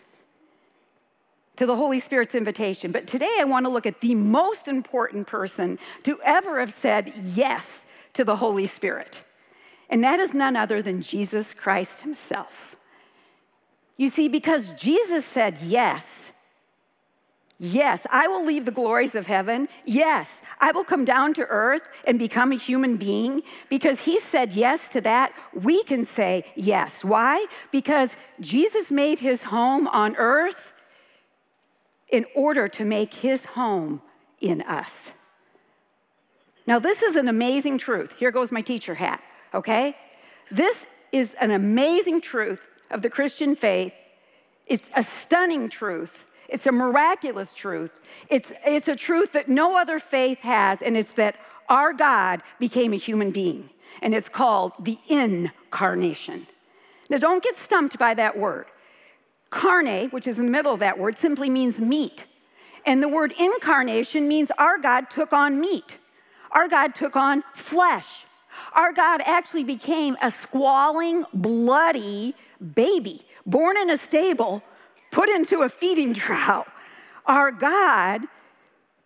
to 1.56 1.66
the 1.66 1.75
Holy 1.75 2.00
Spirit's 2.00 2.36
invitation. 2.36 2.92
But 2.92 3.08
today 3.08 3.36
I 3.39 3.46
want 3.46 3.66
to 3.66 3.70
look 3.70 3.88
at 3.88 4.00
the 4.00 4.13
most 4.13 4.68
important 4.68 5.25
person 5.25 5.80
to 6.04 6.20
ever 6.24 6.60
have 6.60 6.72
said 6.72 7.12
yes 7.34 7.86
to 8.13 8.24
the 8.24 8.36
Holy 8.36 8.68
Spirit. 8.68 9.22
and 9.89 10.04
that 10.04 10.20
is 10.20 10.34
none 10.34 10.56
other 10.56 10.82
than 10.82 11.01
Jesus 11.01 11.54
Christ 11.54 12.01
Himself. 12.01 12.75
You 13.96 14.10
see, 14.10 14.27
because 14.27 14.72
Jesus 14.72 15.25
said 15.25 15.58
yes, 15.62 16.26
Yes, 17.59 18.05
I 18.11 18.27
will 18.27 18.45
leave 18.45 18.65
the 18.65 18.71
glories 18.71 19.15
of 19.15 19.25
heaven. 19.25 19.67
Yes, 19.83 20.41
I 20.59 20.71
will 20.71 20.83
come 20.83 21.05
down 21.05 21.33
to 21.35 21.45
earth 21.47 21.81
and 22.05 22.19
become 22.19 22.51
a 22.51 22.55
human 22.55 22.97
being. 22.97 23.41
Because 23.67 23.99
he 23.99 24.19
said 24.19 24.53
yes 24.53 24.89
to 24.89 25.01
that, 25.01 25.33
we 25.53 25.83
can 25.83 26.05
say 26.05 26.45
yes. 26.55 27.03
Why? 27.03 27.45
Because 27.71 28.15
Jesus 28.39 28.91
made 28.91 29.17
his 29.17 29.41
home 29.41 29.87
on 29.87 30.15
earth 30.17 30.73
in 32.09 32.25
order 32.35 32.67
to 32.67 32.85
make 32.85 33.13
his 33.13 33.43
home 33.45 34.01
in 34.39 34.61
us. 34.61 35.09
Now, 36.67 36.77
this 36.77 37.01
is 37.01 37.15
an 37.15 37.27
amazing 37.27 37.79
truth. 37.79 38.13
Here 38.19 38.29
goes 38.29 38.51
my 38.51 38.61
teacher 38.61 38.93
hat, 38.93 39.23
okay? 39.53 39.95
This 40.51 40.85
is 41.11 41.33
an 41.41 41.51
amazing 41.51 42.21
truth 42.21 42.61
of 42.91 43.01
the 43.01 43.09
Christian 43.09 43.55
faith. 43.55 43.93
It's 44.67 44.89
a 44.93 45.01
stunning 45.01 45.69
truth. 45.69 46.25
It's 46.48 46.68
a 46.68 46.72
miraculous 46.72 47.54
truth. 47.54 48.00
It's, 48.30 48.54
it's 48.66 48.88
a 48.88 48.96
truth 48.96 49.34
that 49.34 49.50
no 49.50 49.77
other 49.77 50.00
faith 50.00 50.39
has, 50.39 50.82
and 50.82 50.96
it's 50.96 51.13
that 51.13 51.36
our 51.70 51.94
God 51.94 52.42
became 52.60 52.94
a 52.94 52.98
human 52.98 53.32
being, 53.32 53.70
and 54.01 54.13
it's 54.13 54.30
called 54.30 54.74
the 54.80 54.98
incarnation. 55.08 56.48
Now, 57.10 57.18
don't 57.18 57.44
get 57.44 57.56
stumped 57.56 57.98
by 57.98 58.13
that 58.13 58.38
word. 58.38 58.68
Carne, 59.50 60.10
which 60.10 60.27
is 60.27 60.39
in 60.39 60.46
the 60.46 60.51
middle 60.51 60.74
of 60.74 60.80
that 60.80 60.98
word, 60.98 61.18
simply 61.18 61.50
means 61.50 61.80
meat. 61.80 62.25
And 62.86 63.01
the 63.04 63.10
word 63.10 63.34
incarnation 63.38 64.27
means 64.27 64.51
our 64.58 64.77
God 64.77 65.10
took 65.10 65.34
on 65.34 65.60
meat. 65.60 65.98
Our 66.51 66.68
God 66.68 66.96
took 66.96 67.16
on 67.16 67.44
flesh. 67.54 68.25
Our 68.74 68.94
God 68.94 69.22
actually 69.25 69.63
became 69.63 70.18
a 70.22 70.32
squalling, 70.32 71.25
bloody 71.34 72.34
baby 72.74 73.25
born 73.48 73.77
in 73.77 73.89
a 73.89 73.98
stable, 73.98 74.62
put 75.11 75.29
into 75.29 75.61
a 75.61 75.69
feeding 75.69 76.13
trough. 76.25 76.69
Our 77.25 77.51
God 77.51 78.21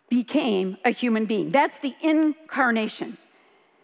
became 0.10 0.78
a 0.86 0.92
human 0.92 1.26
being. 1.26 1.52
That's 1.52 1.80
the 1.80 1.96
incarnation. 2.02 3.18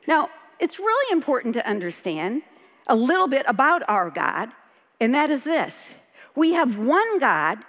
Now, 0.07 0.29
it's 0.59 0.79
really 0.79 1.11
important 1.11 1.53
to 1.55 1.67
understand 1.67 2.41
a 2.87 2.95
little 2.95 3.27
bit 3.27 3.45
about 3.47 3.83
our 3.87 4.09
God, 4.09 4.51
and 4.99 5.13
that 5.15 5.29
is 5.29 5.43
this 5.43 5.91
we 6.35 6.53
have 6.53 6.77
one 6.77 7.19
God 7.19 7.59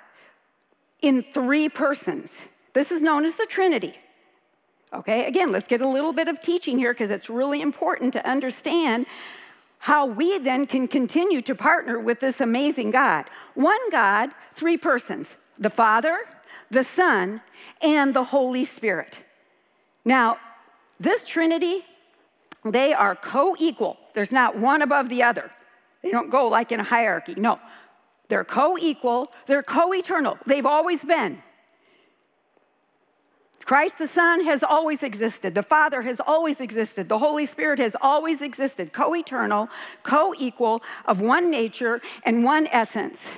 in 1.00 1.22
three 1.22 1.68
persons. 1.68 2.42
This 2.74 2.90
is 2.92 3.00
known 3.00 3.24
as 3.24 3.34
the 3.34 3.46
Trinity. 3.46 3.94
Okay, 4.92 5.26
again, 5.26 5.52
let's 5.52 5.68
get 5.68 5.80
a 5.80 5.88
little 5.88 6.12
bit 6.12 6.28
of 6.28 6.40
teaching 6.40 6.78
here 6.78 6.92
because 6.92 7.10
it's 7.10 7.28
really 7.28 7.60
important 7.60 8.12
to 8.14 8.26
understand 8.26 9.06
how 9.78 10.06
we 10.06 10.38
then 10.38 10.66
can 10.66 10.88
continue 10.88 11.40
to 11.42 11.54
partner 11.54 11.98
with 11.98 12.20
this 12.20 12.40
amazing 12.40 12.90
God. 12.90 13.26
One 13.54 13.90
God, 13.90 14.30
three 14.54 14.76
persons 14.76 15.36
the 15.58 15.70
Father, 15.70 16.18
the 16.70 16.84
Son, 16.84 17.40
and 17.82 18.14
the 18.14 18.22
Holy 18.22 18.64
Spirit. 18.64 19.22
Now, 20.04 20.38
this 21.00 21.24
Trinity, 21.24 21.84
they 22.64 22.92
are 22.92 23.16
co 23.16 23.56
equal. 23.58 23.96
There's 24.14 24.32
not 24.32 24.58
one 24.58 24.82
above 24.82 25.08
the 25.08 25.22
other. 25.22 25.50
They 26.02 26.10
don't 26.10 26.30
go 26.30 26.48
like 26.48 26.70
in 26.72 26.80
a 26.80 26.84
hierarchy. 26.84 27.34
No, 27.36 27.58
they're 28.28 28.44
co 28.44 28.78
equal, 28.78 29.32
they're 29.46 29.62
co 29.62 29.92
eternal. 29.92 30.38
They've 30.46 30.66
always 30.66 31.04
been. 31.04 31.42
Christ 33.68 33.98
the 33.98 34.08
Son 34.08 34.42
has 34.46 34.62
always 34.62 35.02
existed. 35.02 35.54
The 35.54 35.62
Father 35.62 36.00
has 36.00 36.22
always 36.26 36.62
existed. 36.62 37.06
The 37.06 37.18
Holy 37.18 37.44
Spirit 37.44 37.78
has 37.80 37.94
always 38.00 38.40
existed, 38.40 38.94
co 38.94 39.14
eternal, 39.14 39.68
co 40.02 40.34
equal, 40.38 40.82
of 41.04 41.20
one 41.20 41.50
nature 41.50 42.00
and 42.22 42.44
one 42.44 42.66
essence. 42.68 43.28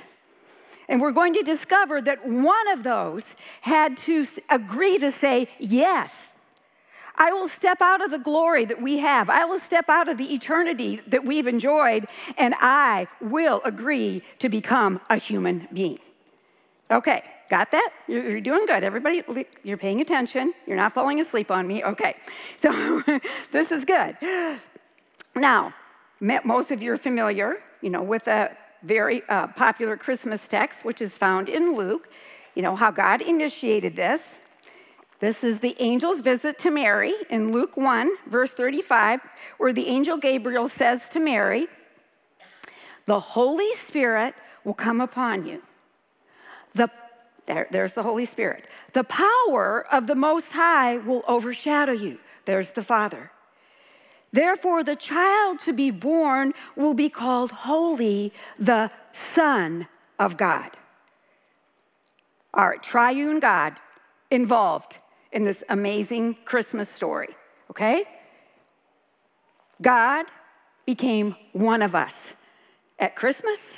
And 0.87 1.01
we're 1.01 1.11
going 1.11 1.33
to 1.33 1.41
discover 1.41 2.01
that 2.03 2.25
one 2.25 2.69
of 2.69 2.83
those 2.83 3.35
had 3.59 3.97
to 4.07 4.25
agree 4.49 4.97
to 4.99 5.11
say, 5.11 5.49
Yes, 5.59 6.29
I 7.17 7.33
will 7.33 7.49
step 7.49 7.81
out 7.81 8.01
of 8.01 8.09
the 8.09 8.17
glory 8.17 8.63
that 8.63 8.81
we 8.81 8.99
have. 8.99 9.29
I 9.29 9.43
will 9.43 9.59
step 9.59 9.89
out 9.89 10.07
of 10.07 10.17
the 10.17 10.33
eternity 10.33 11.01
that 11.07 11.25
we've 11.25 11.45
enjoyed, 11.45 12.07
and 12.37 12.55
I 12.61 13.09
will 13.19 13.59
agree 13.65 14.23
to 14.39 14.47
become 14.47 15.01
a 15.09 15.17
human 15.17 15.67
being. 15.73 15.99
Okay, 16.89 17.21
Got 17.51 17.69
that? 17.71 17.89
You're 18.07 18.39
doing 18.39 18.65
good. 18.65 18.81
Everybody, 18.81 19.23
you're 19.63 19.75
paying 19.75 19.99
attention. 19.99 20.53
You're 20.65 20.77
not 20.77 20.93
falling 20.93 21.19
asleep 21.19 21.51
on 21.51 21.67
me. 21.67 21.83
Okay. 21.83 22.15
So 22.57 23.03
this 23.51 23.73
is 23.73 23.83
good. 23.83 24.15
Now, 25.35 25.73
most 26.21 26.71
of 26.71 26.81
you 26.81 26.93
are 26.93 26.97
familiar, 26.97 27.61
you 27.81 27.89
know, 27.89 28.03
with 28.03 28.27
a 28.29 28.55
very 28.83 29.23
uh, 29.27 29.47
popular 29.47 29.97
Christmas 29.97 30.47
text, 30.47 30.85
which 30.85 31.01
is 31.01 31.17
found 31.17 31.49
in 31.49 31.75
Luke. 31.75 32.09
You 32.55 32.61
know, 32.61 32.73
how 32.73 32.89
God 32.89 33.21
initiated 33.21 33.97
this. 33.97 34.37
This 35.19 35.43
is 35.43 35.59
the 35.59 35.77
angel's 35.81 36.21
visit 36.21 36.57
to 36.59 36.71
Mary 36.71 37.15
in 37.29 37.51
Luke 37.51 37.75
1, 37.75 38.11
verse 38.27 38.53
35, 38.53 39.19
where 39.57 39.73
the 39.73 39.87
angel 39.87 40.15
Gabriel 40.17 40.69
says 40.69 41.09
to 41.09 41.19
Mary, 41.19 41.67
The 43.07 43.19
Holy 43.19 43.73
Spirit 43.73 44.35
will 44.63 44.73
come 44.73 45.01
upon 45.01 45.45
you. 45.45 45.61
The 46.75 46.89
there, 47.45 47.67
there's 47.71 47.93
the 47.93 48.03
Holy 48.03 48.25
Spirit. 48.25 48.65
The 48.93 49.03
power 49.03 49.85
of 49.91 50.07
the 50.07 50.15
Most 50.15 50.51
High 50.51 50.97
will 50.97 51.23
overshadow 51.27 51.93
you. 51.93 52.19
There's 52.45 52.71
the 52.71 52.83
Father. 52.83 53.31
Therefore, 54.31 54.83
the 54.83 54.95
child 54.95 55.59
to 55.61 55.73
be 55.73 55.91
born 55.91 56.53
will 56.75 56.93
be 56.93 57.09
called 57.09 57.51
Holy, 57.51 58.31
the 58.57 58.91
Son 59.33 59.87
of 60.19 60.37
God. 60.37 60.71
Right, 62.55 62.81
triune 62.81 63.39
God 63.39 63.73
involved 64.29 64.99
in 65.31 65.43
this 65.43 65.63
amazing 65.69 66.35
Christmas 66.45 66.89
story, 66.89 67.29
okay? 67.69 68.05
God 69.81 70.25
became 70.85 71.35
one 71.53 71.81
of 71.81 71.95
us 71.95 72.29
at 72.99 73.15
Christmas 73.15 73.77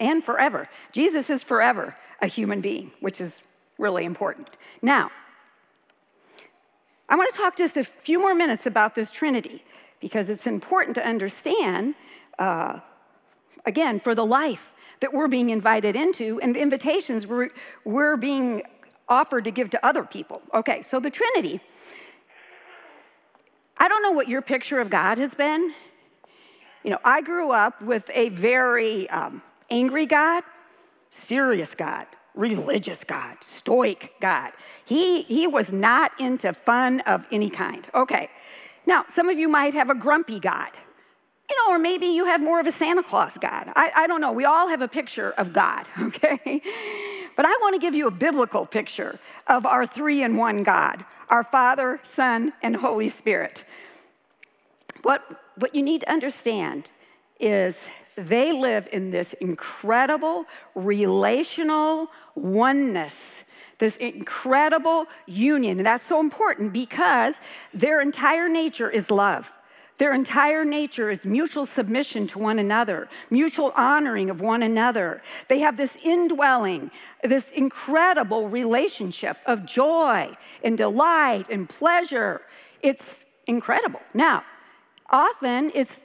and 0.00 0.22
forever. 0.22 0.68
Jesus 0.92 1.30
is 1.30 1.42
forever 1.42 1.96
a 2.20 2.26
human 2.26 2.60
being, 2.60 2.90
which 3.00 3.20
is 3.20 3.42
really 3.78 4.04
important. 4.04 4.50
Now, 4.82 5.10
I 7.08 7.16
want 7.16 7.32
to 7.32 7.38
talk 7.38 7.56
just 7.56 7.76
a 7.76 7.84
few 7.84 8.18
more 8.18 8.34
minutes 8.34 8.66
about 8.66 8.94
this 8.94 9.10
Trinity 9.10 9.62
because 10.00 10.28
it's 10.28 10.46
important 10.46 10.94
to 10.96 11.06
understand, 11.06 11.94
uh, 12.38 12.80
again, 13.64 13.98
for 13.98 14.14
the 14.14 14.26
life 14.26 14.74
that 15.00 15.12
we're 15.12 15.28
being 15.28 15.50
invited 15.50 15.96
into 15.96 16.40
and 16.40 16.54
the 16.54 16.60
invitations 16.60 17.26
we're, 17.26 17.50
we're 17.84 18.16
being 18.16 18.62
offered 19.08 19.44
to 19.44 19.50
give 19.50 19.70
to 19.70 19.86
other 19.86 20.04
people. 20.04 20.42
Okay, 20.52 20.82
so 20.82 21.00
the 21.00 21.10
Trinity. 21.10 21.60
I 23.78 23.88
don't 23.88 24.02
know 24.02 24.10
what 24.10 24.28
your 24.28 24.42
picture 24.42 24.80
of 24.80 24.90
God 24.90 25.18
has 25.18 25.34
been. 25.34 25.72
You 26.82 26.90
know, 26.90 26.98
I 27.04 27.22
grew 27.22 27.52
up 27.52 27.80
with 27.80 28.10
a 28.12 28.28
very 28.30 29.08
um, 29.10 29.40
angry 29.70 30.04
God 30.04 30.42
serious 31.10 31.74
God, 31.74 32.06
religious 32.34 33.04
God, 33.04 33.36
stoic 33.40 34.14
God. 34.20 34.52
He, 34.84 35.22
he 35.22 35.46
was 35.46 35.72
not 35.72 36.12
into 36.20 36.52
fun 36.52 37.00
of 37.00 37.26
any 37.30 37.50
kind. 37.50 37.86
Okay. 37.94 38.30
Now, 38.86 39.04
some 39.12 39.28
of 39.28 39.38
you 39.38 39.48
might 39.48 39.74
have 39.74 39.90
a 39.90 39.94
grumpy 39.94 40.40
God, 40.40 40.70
you 41.50 41.56
know, 41.56 41.74
or 41.74 41.78
maybe 41.78 42.06
you 42.06 42.24
have 42.24 42.40
more 42.40 42.60
of 42.60 42.66
a 42.66 42.72
Santa 42.72 43.02
Claus 43.02 43.36
God. 43.38 43.70
I, 43.76 43.92
I 43.94 44.06
don't 44.06 44.20
know. 44.20 44.32
We 44.32 44.44
all 44.44 44.68
have 44.68 44.82
a 44.82 44.88
picture 44.88 45.32
of 45.32 45.52
God, 45.52 45.88
okay? 46.00 46.62
But 47.36 47.46
I 47.46 47.50
want 47.60 47.74
to 47.74 47.80
give 47.80 47.94
you 47.94 48.06
a 48.06 48.10
biblical 48.10 48.66
picture 48.66 49.18
of 49.46 49.66
our 49.66 49.86
three 49.86 50.22
in 50.22 50.36
one 50.36 50.62
God 50.62 51.04
our 51.28 51.42
Father, 51.42 52.00
Son, 52.04 52.52
and 52.62 52.74
Holy 52.74 53.08
Spirit. 53.08 53.64
What, 55.02 55.22
what 55.56 55.74
you 55.74 55.82
need 55.82 56.00
to 56.00 56.10
understand 56.10 56.90
is 57.38 57.76
they 58.18 58.52
live 58.52 58.88
in 58.92 59.10
this 59.10 59.32
incredible 59.34 60.44
relational 60.74 62.10
oneness, 62.34 63.44
this 63.78 63.96
incredible 63.98 65.06
union. 65.26 65.78
And 65.78 65.86
that's 65.86 66.04
so 66.04 66.18
important 66.20 66.72
because 66.72 67.40
their 67.72 68.00
entire 68.00 68.48
nature 68.48 68.90
is 68.90 69.10
love. 69.10 69.52
Their 69.98 70.14
entire 70.14 70.64
nature 70.64 71.10
is 71.10 71.26
mutual 71.26 71.66
submission 71.66 72.28
to 72.28 72.38
one 72.38 72.60
another, 72.60 73.08
mutual 73.30 73.72
honoring 73.76 74.30
of 74.30 74.40
one 74.40 74.62
another. 74.62 75.22
They 75.48 75.58
have 75.58 75.76
this 75.76 75.96
indwelling, 76.04 76.92
this 77.24 77.50
incredible 77.50 78.48
relationship 78.48 79.38
of 79.46 79.66
joy 79.66 80.36
and 80.62 80.78
delight 80.78 81.48
and 81.50 81.68
pleasure. 81.68 82.42
It's 82.80 83.24
incredible. 83.48 84.00
Now, 84.14 84.44
Often 85.10 85.72
it's, 85.74 86.00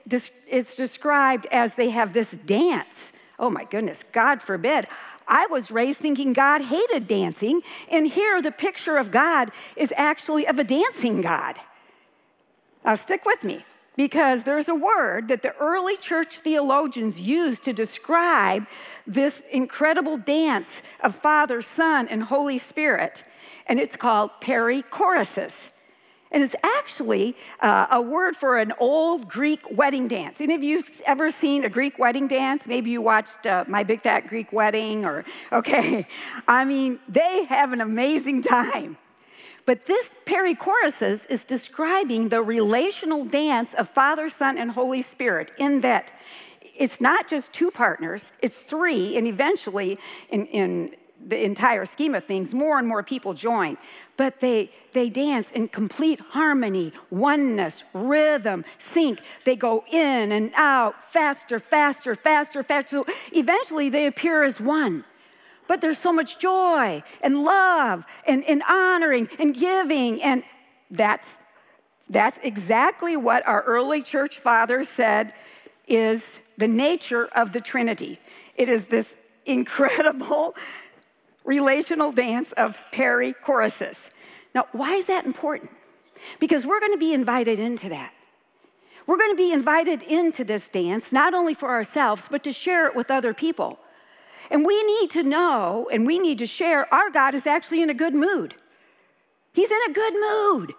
it's 0.50 0.76
described 0.76 1.46
as 1.52 1.76
they 1.76 1.90
have 1.90 2.14
this 2.14 2.32
dance. 2.32 3.12
Oh 3.38 3.50
my 3.50 3.66
goodness, 3.66 4.04
God 4.12 4.42
forbid. 4.42 4.88
I 5.28 5.48
was 5.48 5.72
raised 5.72 6.00
thinking 6.00 6.34
God 6.34 6.62
hated 6.62 7.08
dancing, 7.08 7.62
and 7.90 8.08
here 8.08 8.42
the 8.42 8.52
picture 8.52 8.98
of 8.98 9.12
God 9.12 9.52
is 9.76 9.94
actually 9.98 10.48
of 10.48 10.60
a 10.60 10.64
dancing 10.64 11.22
God. 11.22 11.58
Now, 12.86 12.96
stick 12.96 13.26
with 13.26 13.44
me. 13.44 13.66
because 13.96 14.44
there's 14.44 14.70
a 14.70 14.76
word 14.76 15.28
that 15.28 15.42
the 15.42 15.56
early 15.58 15.98
church 15.98 16.40
theologians 16.40 17.20
used 17.20 17.64
to 17.66 17.74
describe 17.74 18.66
this 19.06 19.44
incredible 19.52 20.18
dance 20.18 20.82
of 21.02 21.16
Father, 21.16 21.62
Son, 21.62 22.08
and 22.08 22.24
Holy 22.24 22.58
Spirit, 22.58 23.24
and 23.68 23.80
it's 23.80 23.96
called 23.96 24.32
perichoresis. 24.42 25.70
And 26.34 26.44
it's 26.44 26.56
actually 26.64 27.36
uh, 27.60 27.86
a 27.92 28.02
word 28.02 28.36
for 28.36 28.58
an 28.58 28.74
old 28.80 29.30
Greek 29.30 29.62
wedding 29.70 30.08
dance. 30.08 30.42
Any 30.42 30.56
of 30.56 30.64
you 30.64 30.84
ever 31.06 31.30
seen 31.30 31.64
a 31.64 31.70
Greek 31.70 32.00
wedding 32.00 32.28
dance? 32.28 32.68
Maybe 32.68 32.90
you 32.90 33.02
watched 33.02 33.46
uh, 33.46 33.66
My 33.68 33.84
Big 33.84 34.02
Fat 34.02 34.22
Greek 34.28 34.52
Wedding, 34.52 35.06
or, 35.06 35.24
okay. 35.52 36.08
I 36.48 36.66
mean, 36.66 37.00
they 37.08 37.46
have 37.46 37.72
an 37.72 37.82
amazing 37.82 38.42
time. 38.42 38.98
But 39.66 39.86
this 39.86 40.10
perichoresis 40.26 41.30
is 41.30 41.46
describing 41.46 42.30
the 42.30 42.42
relational 42.42 43.24
dance 43.24 43.76
of 43.76 43.88
Father, 43.88 44.28
Son, 44.28 44.58
and 44.58 44.72
Holy 44.72 45.04
Spirit 45.04 45.52
in 45.58 45.80
that 45.82 46.12
it's 46.76 47.00
not 47.00 47.28
just 47.28 47.54
two 47.54 47.70
partners, 47.70 48.32
it's 48.42 48.62
three, 48.62 49.16
and 49.16 49.28
eventually, 49.28 50.00
in, 50.30 50.48
in 50.48 50.96
the 51.28 51.44
entire 51.44 51.86
scheme 51.86 52.16
of 52.16 52.26
things, 52.26 52.54
more 52.54 52.80
and 52.80 52.88
more 52.88 53.04
people 53.04 53.34
join. 53.34 53.78
But 54.16 54.40
they, 54.40 54.70
they 54.92 55.10
dance 55.10 55.52
in 55.52 55.68
complete 55.68 56.20
harmony, 56.20 56.94
oneness, 57.10 57.84
rhythm, 57.94 58.64
sync. 58.78 59.20
They 59.44 59.56
go 59.56 59.84
in 59.92 60.32
and 60.32 60.52
out 60.56 61.04
faster, 61.12 61.58
faster, 61.58 62.14
faster, 62.14 62.62
faster. 62.62 62.98
So 62.98 63.06
eventually, 63.32 63.90
they 63.90 64.06
appear 64.06 64.44
as 64.44 64.62
one. 64.62 65.04
But 65.68 65.82
there's 65.82 65.98
so 65.98 66.14
much 66.14 66.38
joy 66.40 67.02
and 67.24 67.44
love 67.44 68.06
and, 68.28 68.44
and 68.44 68.62
honoring 68.70 69.30
and 69.40 69.56
giving. 69.56 70.22
And 70.22 70.44
that's, 70.92 71.28
that's 72.10 72.38
exactly 72.44 73.18
what 73.18 73.48
our 73.48 73.64
early 73.64 74.04
church 74.04 74.40
fathers 74.40 74.90
said 74.90 75.34
is 75.88 76.24
the 76.58 76.68
nature 76.68 77.26
of 77.28 77.52
the 77.52 77.62
Trinity. 77.62 78.20
It 78.56 78.70
is 78.70 78.86
this 78.88 79.18
incredible 79.46 80.56
relational 81.44 82.12
dance 82.12 82.52
of 82.54 82.80
perichoresis. 82.92 84.10
Now, 84.56 84.68
why 84.72 84.96
is 84.96 85.06
that 85.08 85.26
important? 85.26 85.72
Because 86.40 86.66
we're 86.66 86.80
going 86.80 86.94
to 86.94 86.98
be 86.98 87.14
invited 87.14 87.60
into 87.60 87.90
that. 87.90 88.14
We're 89.06 89.18
going 89.18 89.32
to 89.32 89.38
be 89.38 89.52
invited 89.52 90.02
into 90.04 90.44
this 90.44 90.70
dance, 90.70 91.12
not 91.12 91.34
only 91.34 91.54
for 91.54 91.70
ourselves, 91.70 92.28
but 92.30 92.44
to 92.46 92.54
share 92.54 92.88
it 92.88 92.96
with 92.96 93.12
other 93.12 93.34
people. 93.34 93.80
And 94.50 94.66
we 94.66 94.82
need 94.84 95.12
to 95.12 95.24
know 95.24 95.90
and 95.92 96.06
we 96.06 96.20
need 96.20 96.40
to 96.40 96.46
share 96.46 96.92
our 96.94 97.10
God 97.10 97.36
is 97.36 97.48
actually 97.48 97.82
in 97.82 97.90
a 97.90 97.94
good 97.94 98.14
mood. 98.14 98.56
He's 99.54 99.72
in 99.72 99.80
a 99.90 99.94
good 99.94 100.14
mood. 100.14 100.74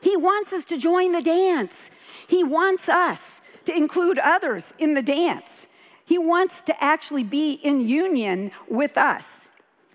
He 0.00 0.16
wants 0.16 0.52
us 0.52 0.64
to 0.66 0.78
join 0.78 1.12
the 1.12 1.22
dance. 1.22 1.90
He 2.26 2.44
wants 2.44 2.88
us 2.88 3.40
to 3.66 3.76
include 3.76 4.18
others 4.18 4.72
in 4.78 4.94
the 4.94 5.02
dance. 5.02 5.66
He 6.04 6.18
wants 6.18 6.62
to 6.62 6.84
actually 6.84 7.24
be 7.24 7.52
in 7.52 7.86
union 7.86 8.50
with 8.68 8.96
us. 8.96 9.47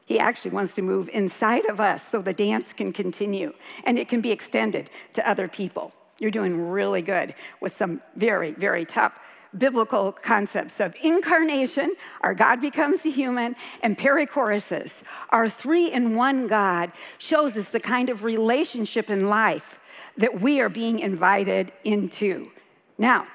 He 0.06 0.20
actually 0.20 0.52
wants 0.52 0.74
to 0.76 0.82
move 0.82 1.10
inside 1.14 1.66
of 1.66 1.80
us 1.80 2.06
so 2.08 2.22
the 2.22 2.34
dance 2.34 2.74
can 2.74 2.92
continue 2.92 3.54
and 3.86 3.98
it 3.98 4.10
can 4.10 4.22
be 4.22 4.32
extended 4.32 4.90
to 5.14 5.28
other 5.28 5.48
people. 5.48 5.94
You're 6.20 6.32
doing 6.32 6.70
really 6.70 7.02
good 7.02 7.36
with 7.62 7.76
some 7.76 8.02
very, 8.16 8.52
very 8.52 8.86
tough 8.86 9.20
biblical 9.58 10.12
concepts 10.12 10.80
of 10.80 10.96
incarnation, 11.04 11.96
our 12.22 12.34
God 12.34 12.60
becomes 12.62 13.06
a 13.06 13.10
human, 13.10 13.56
and 13.82 13.98
perichoresis, 13.98 15.04
our 15.30 15.50
three 15.50 15.92
in 15.92 16.16
one 16.16 16.48
God, 16.48 16.92
shows 17.18 17.58
us 17.58 17.70
the 17.70 17.80
kind 17.80 18.10
of 18.10 18.24
relationship 18.24 19.10
in 19.10 19.28
life 19.28 19.80
that 20.18 20.42
we 20.42 20.60
are 20.60 20.70
being 20.70 21.00
invited 21.00 21.72
into. 21.84 22.50
Now, 22.98 23.28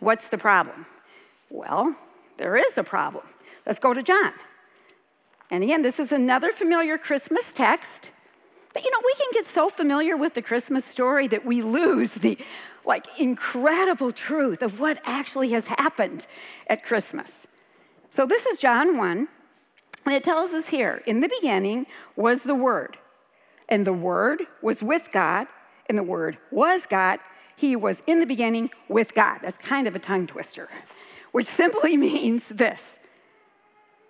what's 0.00 0.28
the 0.28 0.38
problem? 0.38 0.86
Well, 1.50 1.96
there 2.36 2.56
is 2.56 2.78
a 2.78 2.84
problem. 2.84 3.24
Let's 3.66 3.78
go 3.78 3.94
to 3.94 4.02
John. 4.02 4.32
And 5.50 5.62
again, 5.62 5.82
this 5.82 5.98
is 5.98 6.12
another 6.12 6.52
familiar 6.52 6.98
Christmas 6.98 7.52
text. 7.52 8.10
But 8.72 8.84
you 8.84 8.90
know, 8.90 9.00
we 9.04 9.14
can 9.14 9.28
get 9.32 9.46
so 9.46 9.70
familiar 9.70 10.16
with 10.16 10.34
the 10.34 10.42
Christmas 10.42 10.84
story 10.84 11.28
that 11.28 11.46
we 11.46 11.62
lose 11.62 12.12
the 12.12 12.36
like 12.84 13.06
incredible 13.18 14.12
truth 14.12 14.62
of 14.62 14.80
what 14.80 15.00
actually 15.04 15.50
has 15.50 15.66
happened 15.66 16.26
at 16.68 16.84
Christmas. 16.84 17.46
So 18.10 18.26
this 18.26 18.46
is 18.46 18.58
John 18.58 18.96
1, 18.96 19.28
and 20.06 20.14
it 20.14 20.22
tells 20.22 20.52
us 20.52 20.68
here 20.68 21.02
in 21.06 21.20
the 21.20 21.28
beginning 21.28 21.86
was 22.14 22.42
the 22.42 22.54
Word, 22.54 22.96
and 23.68 23.86
the 23.86 23.92
Word 23.92 24.42
was 24.62 24.82
with 24.82 25.10
God, 25.12 25.48
and 25.88 25.98
the 25.98 26.02
Word 26.02 26.38
was 26.50 26.86
God. 26.86 27.18
He 27.56 27.76
was 27.76 28.02
in 28.06 28.20
the 28.20 28.26
beginning 28.26 28.70
with 28.88 29.14
God. 29.14 29.40
That's 29.42 29.58
kind 29.58 29.88
of 29.88 29.96
a 29.96 29.98
tongue 29.98 30.26
twister, 30.26 30.68
which 31.32 31.46
simply 31.46 31.96
means 31.96 32.48
this. 32.48 32.95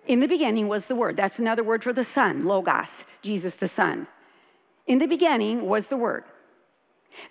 In 0.07 0.21
the 0.21 0.27
beginning 0.27 0.69
was 0.69 0.85
the 0.85 0.95
Word. 0.95 1.17
That's 1.17 1.37
another 1.37 1.63
word 1.63 1.83
for 1.83 1.91
the 1.91 2.03
Son, 2.03 2.45
Logos, 2.45 3.03
Jesus 3.21 3.55
the 3.55 3.67
Son. 3.67 4.07
In 4.87 4.99
the 4.99 5.05
beginning 5.05 5.67
was 5.67 5.87
the 5.87 5.97
Word. 5.97 6.23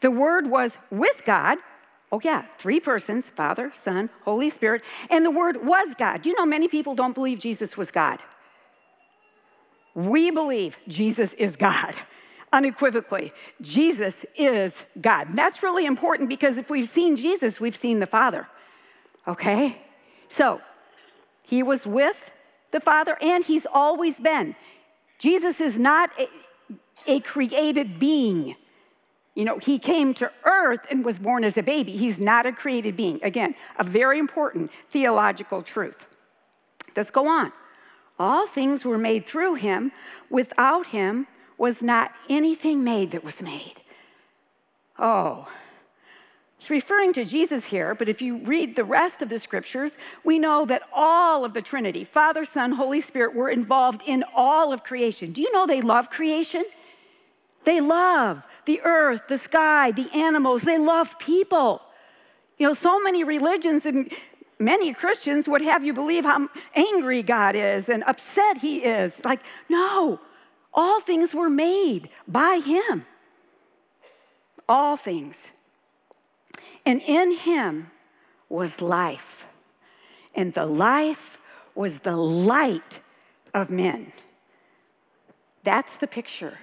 The 0.02 0.10
Word 0.10 0.48
was 0.48 0.76
with 0.90 1.24
God. 1.24 1.58
Oh, 2.12 2.20
yeah, 2.22 2.44
three 2.58 2.78
persons 2.78 3.28
Father, 3.30 3.72
Son, 3.74 4.10
Holy 4.24 4.50
Spirit. 4.50 4.82
And 5.10 5.24
the 5.24 5.30
Word 5.30 5.64
was 5.64 5.94
God. 5.94 6.26
You 6.26 6.34
know 6.34 6.44
many 6.44 6.68
people 6.68 6.94
don't 6.94 7.14
believe 7.14 7.38
Jesus 7.38 7.76
was 7.78 7.90
God? 7.90 8.18
We 9.94 10.30
believe 10.30 10.78
Jesus 10.86 11.32
is 11.34 11.56
God 11.56 11.94
unequivocally. 12.52 13.32
Jesus 13.62 14.26
is 14.36 14.74
God. 15.00 15.30
And 15.30 15.38
that's 15.38 15.62
really 15.62 15.86
important 15.86 16.28
because 16.28 16.58
if 16.58 16.68
we've 16.68 16.88
seen 16.88 17.16
Jesus, 17.16 17.58
we've 17.58 17.76
seen 17.76 18.00
the 18.00 18.06
Father. 18.06 18.46
Okay? 19.26 19.80
So, 20.28 20.60
he 21.42 21.62
was 21.62 21.86
with 21.86 22.32
the 22.76 22.80
Father 22.80 23.16
and 23.22 23.42
he's 23.42 23.66
always 23.72 24.20
been. 24.20 24.54
Jesus 25.18 25.60
is 25.60 25.78
not 25.78 26.10
a, 26.18 26.28
a 27.06 27.20
created 27.20 27.98
being. 27.98 28.54
You 29.34 29.44
know, 29.46 29.58
he 29.58 29.78
came 29.78 30.12
to 30.14 30.30
earth 30.44 30.80
and 30.90 31.04
was 31.04 31.18
born 31.18 31.42
as 31.42 31.56
a 31.56 31.62
baby. 31.62 31.92
He's 31.96 32.18
not 32.18 32.44
a 32.44 32.52
created 32.52 32.96
being. 32.96 33.18
Again, 33.22 33.54
a 33.78 33.84
very 33.84 34.18
important 34.18 34.70
theological 34.90 35.62
truth. 35.62 36.06
Let's 36.94 37.10
go 37.10 37.26
on. 37.26 37.50
All 38.18 38.46
things 38.46 38.84
were 38.84 38.98
made 38.98 39.26
through 39.26 39.54
him. 39.54 39.92
Without 40.30 40.86
him 40.86 41.26
was 41.58 41.82
not 41.82 42.12
anything 42.28 42.84
made 42.84 43.10
that 43.12 43.24
was 43.24 43.40
made. 43.42 43.76
Oh, 44.98 45.48
it's 46.58 46.70
referring 46.70 47.12
to 47.14 47.24
Jesus 47.24 47.66
here, 47.66 47.94
but 47.94 48.08
if 48.08 48.22
you 48.22 48.38
read 48.38 48.76
the 48.76 48.84
rest 48.84 49.20
of 49.20 49.28
the 49.28 49.38
scriptures, 49.38 49.98
we 50.24 50.38
know 50.38 50.64
that 50.64 50.82
all 50.92 51.44
of 51.44 51.52
the 51.52 51.60
Trinity, 51.60 52.02
Father, 52.04 52.44
Son, 52.46 52.72
Holy 52.72 53.00
Spirit, 53.00 53.34
were 53.34 53.50
involved 53.50 54.02
in 54.06 54.24
all 54.34 54.72
of 54.72 54.82
creation. 54.82 55.32
Do 55.32 55.42
you 55.42 55.52
know 55.52 55.66
they 55.66 55.82
love 55.82 56.08
creation? 56.08 56.64
They 57.64 57.80
love 57.80 58.46
the 58.64 58.80
earth, 58.82 59.22
the 59.28 59.36
sky, 59.36 59.90
the 59.90 60.08
animals. 60.14 60.62
They 60.62 60.78
love 60.78 61.18
people. 61.18 61.82
You 62.58 62.68
know, 62.68 62.74
so 62.74 63.00
many 63.00 63.22
religions 63.22 63.84
and 63.84 64.10
many 64.58 64.94
Christians 64.94 65.46
would 65.46 65.60
have 65.60 65.84
you 65.84 65.92
believe 65.92 66.24
how 66.24 66.48
angry 66.74 67.22
God 67.22 67.54
is 67.54 67.90
and 67.90 68.02
upset 68.04 68.56
He 68.56 68.82
is. 68.82 69.22
Like, 69.24 69.40
no, 69.68 70.20
all 70.72 71.00
things 71.00 71.34
were 71.34 71.50
made 71.50 72.08
by 72.26 72.60
Him. 72.64 73.04
All 74.68 74.96
things. 74.96 75.48
And 76.86 77.02
in 77.02 77.32
Him 77.32 77.90
was 78.48 78.80
life. 78.80 79.46
And 80.34 80.54
the 80.54 80.66
life 80.66 81.38
was 81.74 81.98
the 81.98 82.16
light 82.16 83.00
of 83.52 83.68
men. 83.68 84.12
That's 85.64 85.96
the 85.96 86.06
picture 86.06 86.56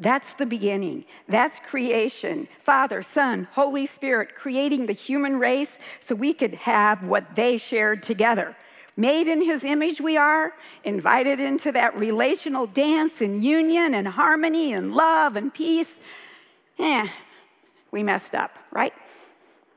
that's 0.00 0.32
the 0.32 0.46
beginning. 0.46 1.04
That's 1.28 1.58
creation. 1.58 2.48
Father, 2.58 3.02
Son, 3.02 3.46
Holy 3.52 3.84
Spirit 3.84 4.34
creating 4.34 4.86
the 4.86 4.94
human 4.94 5.38
race 5.38 5.78
so 6.00 6.14
we 6.14 6.32
could 6.32 6.54
have 6.54 7.04
what 7.04 7.34
they 7.34 7.58
shared 7.58 8.02
together. 8.02 8.56
Made 8.96 9.28
in 9.28 9.42
His 9.42 9.62
image, 9.62 10.00
we 10.00 10.16
are 10.16 10.54
invited 10.84 11.38
into 11.38 11.70
that 11.72 11.96
relational 11.98 12.66
dance 12.66 13.20
and 13.20 13.44
union 13.44 13.94
and 13.94 14.08
harmony 14.08 14.72
and 14.72 14.94
love 14.94 15.36
and 15.36 15.52
peace. 15.52 16.00
Eh, 16.78 17.06
we 17.90 18.02
messed 18.02 18.34
up, 18.34 18.58
right? 18.72 18.94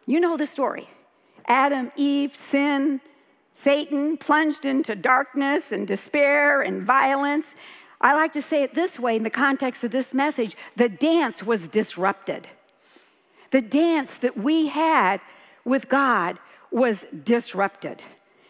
You 0.05 0.19
know 0.19 0.37
the 0.37 0.47
story 0.47 0.87
Adam, 1.47 1.91
Eve, 1.95 2.35
sin, 2.35 3.01
Satan 3.53 4.17
plunged 4.17 4.65
into 4.65 4.95
darkness 4.95 5.71
and 5.71 5.87
despair 5.87 6.61
and 6.61 6.83
violence. 6.83 7.55
I 8.01 8.15
like 8.15 8.33
to 8.33 8.41
say 8.41 8.63
it 8.63 8.73
this 8.73 8.99
way 8.99 9.15
in 9.15 9.23
the 9.23 9.29
context 9.29 9.83
of 9.83 9.91
this 9.91 10.13
message 10.13 10.57
the 10.75 10.89
dance 10.89 11.43
was 11.43 11.67
disrupted. 11.67 12.47
The 13.51 13.61
dance 13.61 14.15
that 14.15 14.35
we 14.37 14.67
had 14.67 15.21
with 15.63 15.87
God 15.87 16.39
was 16.71 17.05
disrupted. 17.23 18.01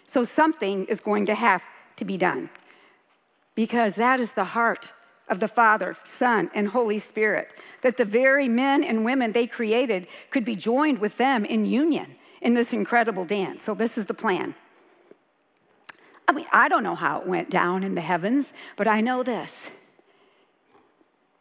So 0.05 0.23
something 0.23 0.85
is 0.85 1.01
going 1.01 1.25
to 1.25 1.35
have 1.35 1.63
to 1.97 2.05
be 2.05 2.17
done 2.17 2.49
because 3.55 3.95
that 3.95 4.19
is 4.19 4.31
the 4.31 4.43
heart 4.43 4.93
of 5.33 5.39
the 5.39 5.47
Father, 5.47 5.97
Son, 6.03 6.51
and 6.53 6.67
Holy 6.67 6.99
Spirit, 6.99 7.55
that 7.81 7.97
the 7.97 8.05
very 8.05 8.47
men 8.47 8.83
and 8.83 9.03
women 9.03 9.31
they 9.31 9.47
created 9.47 10.07
could 10.29 10.45
be 10.45 10.55
joined 10.55 10.99
with 10.99 11.17
them 11.17 11.43
in 11.43 11.65
union 11.65 12.15
in 12.41 12.53
this 12.53 12.71
incredible 12.71 13.25
dance. 13.25 13.63
So, 13.63 13.73
this 13.73 13.97
is 13.97 14.05
the 14.05 14.13
plan. 14.13 14.53
I 16.27 16.33
mean, 16.33 16.45
I 16.51 16.69
don't 16.69 16.83
know 16.83 16.93
how 16.93 17.19
it 17.19 17.27
went 17.27 17.49
down 17.49 17.83
in 17.83 17.95
the 17.95 18.01
heavens, 18.01 18.53
but 18.77 18.87
I 18.87 19.01
know 19.01 19.23
this 19.23 19.69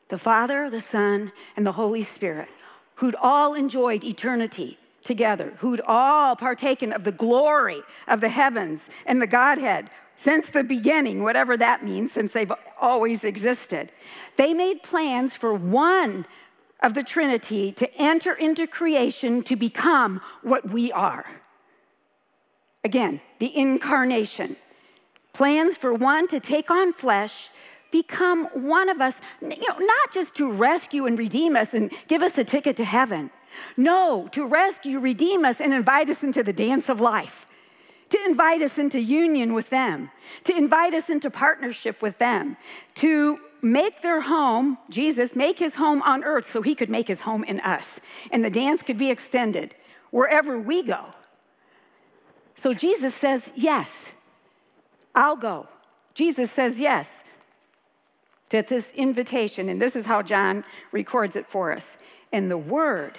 the 0.08 0.18
Father, 0.18 0.70
the 0.70 0.80
Son, 0.80 1.30
and 1.56 1.66
the 1.66 1.72
Holy 1.72 2.02
Spirit, 2.02 2.48
who'd 2.94 3.16
all 3.16 3.52
enjoyed 3.52 4.04
eternity 4.04 4.78
together, 5.04 5.52
who'd 5.58 5.82
all 5.86 6.34
partaken 6.34 6.94
of 6.94 7.04
the 7.04 7.12
glory 7.12 7.82
of 8.08 8.22
the 8.22 8.28
heavens 8.30 8.88
and 9.04 9.20
the 9.20 9.26
Godhead 9.26 9.90
since 10.22 10.50
the 10.50 10.62
beginning, 10.62 11.22
whatever 11.22 11.56
that 11.56 11.84
means, 11.84 12.12
since 12.12 12.32
they've 12.32 12.52
always 12.80 13.24
existed. 13.24 13.90
They 14.36 14.54
made 14.54 14.82
plans 14.82 15.34
for 15.34 15.52
one 15.52 16.26
of 16.80 16.94
the 16.94 17.02
Trinity 17.02 17.72
to 17.72 17.92
enter 17.96 18.32
into 18.34 18.66
creation 18.66 19.42
to 19.44 19.56
become 19.56 20.20
what 20.42 20.68
we 20.68 20.92
are. 20.92 21.26
Again, 22.84 23.20
the 23.40 23.56
incarnation. 23.56 24.56
Plans 25.32 25.76
for 25.76 25.92
one 25.92 26.28
to 26.28 26.38
take 26.38 26.70
on 26.70 26.92
flesh, 26.92 27.48
become 27.90 28.46
one 28.52 28.88
of 28.88 29.00
us, 29.00 29.20
you 29.40 29.48
know, 29.48 29.78
not 29.78 30.12
just 30.12 30.34
to 30.36 30.50
rescue 30.50 31.06
and 31.06 31.18
redeem 31.18 31.56
us 31.56 31.74
and 31.74 31.92
give 32.06 32.22
us 32.22 32.38
a 32.38 32.44
ticket 32.44 32.76
to 32.76 32.84
heaven. 32.84 33.30
No, 33.76 34.28
to 34.32 34.46
rescue, 34.46 34.98
redeem 34.98 35.44
us, 35.44 35.60
and 35.60 35.74
invite 35.74 36.08
us 36.10 36.22
into 36.22 36.42
the 36.42 36.52
dance 36.52 36.88
of 36.88 37.00
life, 37.00 37.46
to 38.12 38.22
invite 38.26 38.60
us 38.60 38.76
into 38.76 39.00
union 39.00 39.54
with 39.54 39.70
them, 39.70 40.10
to 40.44 40.54
invite 40.54 40.92
us 40.92 41.08
into 41.08 41.30
partnership 41.30 42.02
with 42.02 42.18
them, 42.18 42.58
to 42.96 43.38
make 43.62 44.02
their 44.02 44.20
home, 44.20 44.76
Jesus, 44.90 45.34
make 45.34 45.58
his 45.58 45.74
home 45.74 46.02
on 46.02 46.22
earth 46.22 46.50
so 46.50 46.60
he 46.60 46.74
could 46.74 46.90
make 46.90 47.08
his 47.08 47.22
home 47.22 47.42
in 47.44 47.58
us. 47.60 47.98
And 48.30 48.44
the 48.44 48.50
dance 48.50 48.82
could 48.82 48.98
be 48.98 49.10
extended 49.10 49.74
wherever 50.10 50.58
we 50.58 50.82
go. 50.82 51.06
So 52.54 52.74
Jesus 52.74 53.14
says, 53.14 53.50
Yes, 53.56 54.10
I'll 55.14 55.36
go. 55.36 55.66
Jesus 56.12 56.50
says 56.50 56.78
yes 56.78 57.24
to 58.50 58.60
this 58.60 58.92
invitation, 58.92 59.70
and 59.70 59.80
this 59.80 59.96
is 59.96 60.04
how 60.04 60.20
John 60.20 60.64
records 60.90 61.36
it 61.36 61.46
for 61.46 61.72
us. 61.72 61.96
And 62.30 62.50
the 62.50 62.58
Word, 62.58 63.16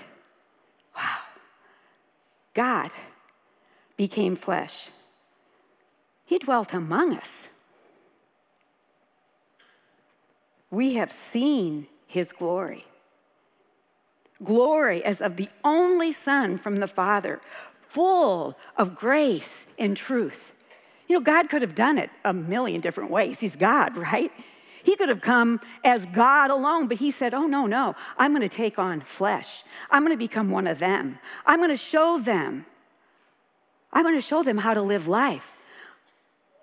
wow, 0.96 1.18
God 2.54 2.92
became 4.08 4.36
flesh. 4.36 4.90
He 6.26 6.38
dwelt 6.38 6.74
among 6.74 7.16
us. 7.24 7.48
We 10.70 10.96
have 10.96 11.12
seen 11.12 11.88
his 12.06 12.34
glory. 12.34 12.84
Glory 14.44 15.00
as 15.06 15.22
of 15.22 15.38
the 15.38 15.48
only 15.64 16.12
Son 16.12 16.58
from 16.58 16.76
the 16.78 16.88
Father, 17.02 17.40
full 17.88 18.58
of 18.76 18.94
grace 18.94 19.66
and 19.80 19.96
truth. 19.96 20.52
You 21.08 21.16
know, 21.16 21.22
God 21.22 21.48
could 21.50 21.62
have 21.62 21.76
done 21.76 21.98
it 21.98 22.10
a 22.26 22.34
million 22.34 22.82
different 22.82 23.10
ways. 23.10 23.40
He's 23.40 23.56
God, 23.56 23.96
right? 24.12 24.34
He 24.84 24.98
could 24.98 25.08
have 25.08 25.22
come 25.22 25.62
as 25.86 26.06
God 26.08 26.50
alone, 26.50 26.88
but 26.90 26.98
he 26.98 27.10
said, 27.10 27.34
Oh, 27.34 27.48
no, 27.48 27.68
no, 27.68 27.96
I'm 28.18 28.32
going 28.36 28.50
to 28.50 28.58
take 28.64 28.78
on 28.78 29.00
flesh. 29.00 29.64
I'm 29.90 30.04
going 30.04 30.12
to 30.12 30.26
become 30.28 30.52
one 30.52 30.68
of 30.68 30.80
them. 30.80 31.20
I'm 31.46 31.60
going 31.60 31.70
to 31.70 31.86
show 31.94 32.20
them. 32.20 32.66
I'm 33.94 34.04
going 34.04 34.16
to 34.16 34.22
show 34.22 34.44
them 34.44 34.58
how 34.58 34.74
to 34.74 34.82
live 34.82 35.08
life. 35.08 35.56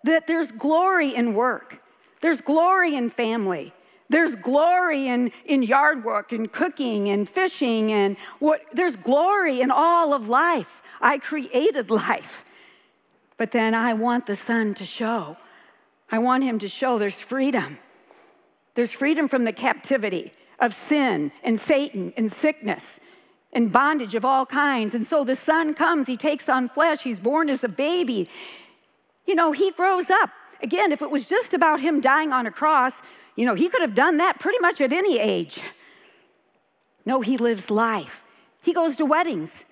That 0.05 0.27
there's 0.27 0.51
glory 0.53 1.15
in 1.15 1.35
work, 1.35 1.81
there's 2.21 2.41
glory 2.41 2.97
in 2.97 3.09
family. 3.11 3.73
There's 4.11 4.35
glory 4.35 5.07
in, 5.07 5.31
in 5.45 5.63
yard 5.63 6.05
work 6.05 6.33
and 6.33 6.51
cooking 6.51 7.11
and 7.11 7.29
fishing 7.29 7.93
and 7.93 8.17
what 8.41 8.61
there's 8.73 8.97
glory 8.97 9.61
in 9.61 9.71
all 9.71 10.13
of 10.13 10.29
life. 10.29 10.83
I 11.01 11.19
created 11.19 11.91
life. 11.91 12.45
But 13.37 13.53
then 13.53 13.73
I 13.73 13.95
want 13.95 14.27
the 14.27 14.35
Son 14.35 14.75
to 14.75 14.85
show. 14.85 15.37
I 16.11 16.19
want 16.19 16.43
him 16.43 16.59
to 16.59 16.69
show 16.69 16.99
there's 16.99 17.21
freedom. 17.21 17.79
There's 18.75 18.91
freedom 18.91 19.29
from 19.29 19.45
the 19.45 19.53
captivity 19.53 20.33
of 20.59 20.75
sin 20.75 21.31
and 21.45 21.61
Satan 21.61 22.13
and 22.17 22.33
sickness 22.33 22.99
and 23.53 23.73
bondage 23.73 24.15
of 24.15 24.25
all 24.25 24.47
kinds. 24.47 24.95
And 24.95 25.07
so 25.07 25.25
the 25.25 25.37
Son 25.37 25.75
comes, 25.75 26.07
he 26.07 26.17
takes 26.17 26.49
on 26.49 26.69
flesh, 26.69 27.03
he's 27.03 27.21
born 27.21 27.51
as 27.51 27.65
a 27.65 27.69
baby. 27.69 28.29
You 29.27 29.35
know, 29.35 29.53
he 29.53 29.71
grows 29.73 30.11
up. 30.11 30.31
Again, 30.63 30.93
if 30.93 31.03
it 31.03 31.11
was 31.11 31.29
just 31.29 31.55
about 31.55 31.81
him 31.81 32.01
dying 32.01 32.33
on 32.33 32.47
a 32.47 32.51
cross, 32.51 33.03
you 33.37 33.47
know, 33.47 33.55
he 33.55 33.69
could 33.69 33.81
have 33.81 33.95
done 33.95 34.19
that 34.19 34.39
pretty 34.39 34.59
much 34.59 34.81
at 34.81 34.93
any 34.93 35.19
age. 35.19 35.61
No, 37.07 37.21
he 37.21 37.39
lives 37.39 37.71
life. 37.71 38.23
He 38.63 38.73
goes 38.73 38.97
to 38.97 39.07
weddings, 39.07 39.65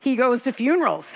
he 0.00 0.16
goes 0.16 0.42
to 0.44 0.52
funerals, 0.52 1.06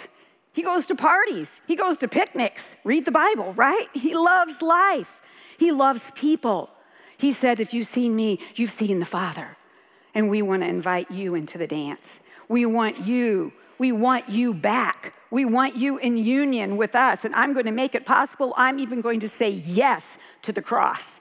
he 0.52 0.62
goes 0.62 0.87
to 0.87 0.94
parties, 0.94 1.61
he 1.66 1.74
goes 1.74 1.96
to 1.98 2.08
picnics. 2.08 2.76
Read 2.84 3.06
the 3.06 3.11
Bible, 3.11 3.54
right? 3.54 3.87
He 3.94 4.14
loves 4.14 4.61
life, 4.61 5.20
he 5.58 5.72
loves 5.72 6.11
people. 6.14 6.70
He 7.16 7.32
said, 7.32 7.58
If 7.58 7.74
you've 7.74 7.88
seen 7.88 8.14
me, 8.14 8.38
you've 8.54 8.70
seen 8.70 9.00
the 9.00 9.06
Father. 9.06 9.56
And 10.14 10.28
we 10.30 10.42
want 10.42 10.62
to 10.62 10.68
invite 10.68 11.10
you 11.10 11.34
into 11.34 11.58
the 11.58 11.66
dance. 11.66 12.20
We 12.48 12.66
want 12.66 13.00
you. 13.00 13.52
We 13.78 13.92
want 13.92 14.28
you 14.28 14.54
back. 14.54 15.14
We 15.30 15.44
want 15.44 15.76
you 15.76 15.98
in 15.98 16.16
union 16.16 16.76
with 16.76 16.96
us. 16.96 17.24
And 17.24 17.34
I'm 17.34 17.52
going 17.52 17.66
to 17.66 17.72
make 17.72 17.94
it 17.94 18.04
possible. 18.04 18.54
I'm 18.56 18.78
even 18.78 19.00
going 19.00 19.20
to 19.20 19.28
say 19.28 19.50
yes 19.50 20.18
to 20.42 20.52
the 20.52 20.62
cross. 20.62 21.20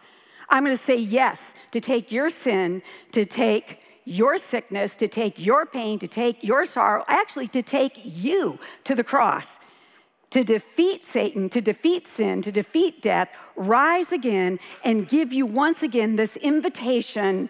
I'm 0.50 0.64
going 0.64 0.76
to 0.76 0.84
say 0.84 0.96
yes 0.96 1.40
to 1.72 1.82
take 1.82 2.12
your 2.12 2.30
sin, 2.30 2.82
to 3.12 3.26
take 3.26 3.82
your 4.06 4.38
sickness, 4.38 4.96
to 4.96 5.08
take 5.08 5.38
your 5.38 5.66
pain, 5.66 6.00
to 6.00 6.08
take 6.08 6.44
your 6.44 6.66
sorrow, 6.66 7.04
actually, 7.08 7.50
to 7.50 7.62
take 7.62 8.00
you 8.04 8.58
to 8.86 8.96
the 8.96 9.04
cross, 9.04 9.60
to 10.30 10.46
defeat 10.46 11.04
Satan, 11.04 11.50
to 11.50 11.60
defeat 11.60 12.08
sin, 12.08 12.42
to 12.42 12.52
defeat 12.52 13.02
death, 13.02 13.30
rise 13.58 14.14
again, 14.14 14.60
and 14.86 15.10
give 15.10 15.34
you 15.34 15.46
once 15.46 15.84
again 15.84 16.16
this 16.16 16.38
invitation 16.38 17.50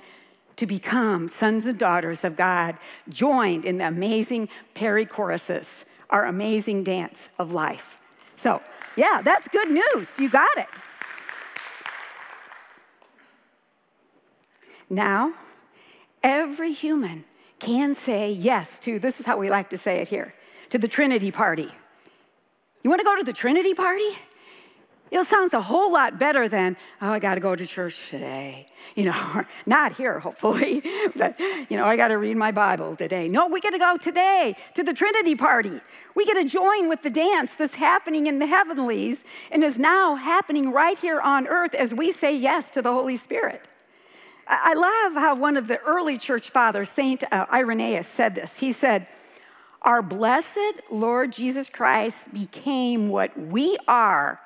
to 0.57 0.65
become 0.65 1.27
sons 1.27 1.65
and 1.65 1.77
daughters 1.77 2.23
of 2.23 2.35
God, 2.35 2.77
joined 3.09 3.65
in 3.65 3.77
the 3.77 3.87
amazing 3.87 4.49
perichoresis, 4.75 5.85
our 6.09 6.25
amazing 6.25 6.83
dance 6.83 7.29
of 7.39 7.51
life. 7.51 7.99
So, 8.35 8.61
yeah, 8.95 9.21
that's 9.23 9.47
good 9.47 9.69
news. 9.69 10.07
You 10.19 10.29
got 10.29 10.57
it. 10.57 10.67
Now, 14.89 15.33
Every 16.23 16.73
human 16.73 17.23
can 17.59 17.95
say 17.95 18.31
yes 18.31 18.79
to, 18.79 18.99
this 18.99 19.19
is 19.19 19.25
how 19.25 19.37
we 19.37 19.49
like 19.49 19.69
to 19.69 19.77
say 19.77 20.01
it 20.01 20.07
here, 20.07 20.33
to 20.71 20.77
the 20.77 20.87
Trinity 20.87 21.31
party. 21.31 21.69
You 22.83 22.89
want 22.89 22.99
to 22.99 23.05
go 23.05 23.15
to 23.15 23.23
the 23.23 23.33
Trinity 23.33 23.73
party? 23.73 24.17
It 25.09 25.25
sounds 25.27 25.53
a 25.53 25.61
whole 25.61 25.91
lot 25.91 26.19
better 26.19 26.49
than, 26.49 26.75
oh, 27.01 27.11
I 27.11 27.19
got 27.19 27.35
to 27.35 27.41
go 27.41 27.55
to 27.55 27.65
church 27.65 28.09
today. 28.09 28.65
You 28.95 29.05
know, 29.05 29.43
not 29.65 29.93
here, 29.93 30.19
hopefully, 30.19 30.81
but, 31.15 31.39
you 31.39 31.77
know, 31.77 31.85
I 31.85 31.95
got 31.95 32.09
to 32.09 32.17
read 32.17 32.35
my 32.35 32.51
Bible 32.51 32.95
today. 32.95 33.29
No, 33.29 33.47
we 33.47 33.61
got 33.61 33.71
to 33.71 33.79
go 33.79 33.97
today 33.97 34.55
to 34.75 34.83
the 34.83 34.93
Trinity 34.93 35.35
party. 35.35 35.79
We 36.15 36.25
get 36.25 36.33
to 36.33 36.43
join 36.43 36.89
with 36.89 37.03
the 37.03 37.09
dance 37.09 37.55
that's 37.55 37.75
happening 37.75 38.27
in 38.27 38.39
the 38.39 38.45
heavenlies 38.45 39.23
and 39.51 39.63
is 39.63 39.79
now 39.79 40.15
happening 40.15 40.71
right 40.71 40.97
here 40.97 41.21
on 41.21 41.47
earth 41.47 41.73
as 41.73 41.93
we 41.93 42.11
say 42.11 42.35
yes 42.35 42.69
to 42.71 42.81
the 42.81 42.91
Holy 42.91 43.15
Spirit. 43.15 43.67
I 44.49 44.73
love 44.73 45.13
how 45.13 45.35
one 45.35 45.57
of 45.57 45.67
the 45.67 45.79
early 45.79 46.17
church 46.17 46.49
fathers, 46.49 46.89
Saint 46.89 47.23
uh, 47.31 47.45
Irenaeus, 47.51 48.07
said 48.07 48.35
this. 48.35 48.57
He 48.57 48.71
said, 48.71 49.07
Our 49.81 50.01
blessed 50.01 50.81
Lord 50.89 51.33
Jesus 51.33 51.69
Christ 51.69 52.33
became 52.33 53.09
what 53.09 53.37
we 53.37 53.77
are 53.87 54.39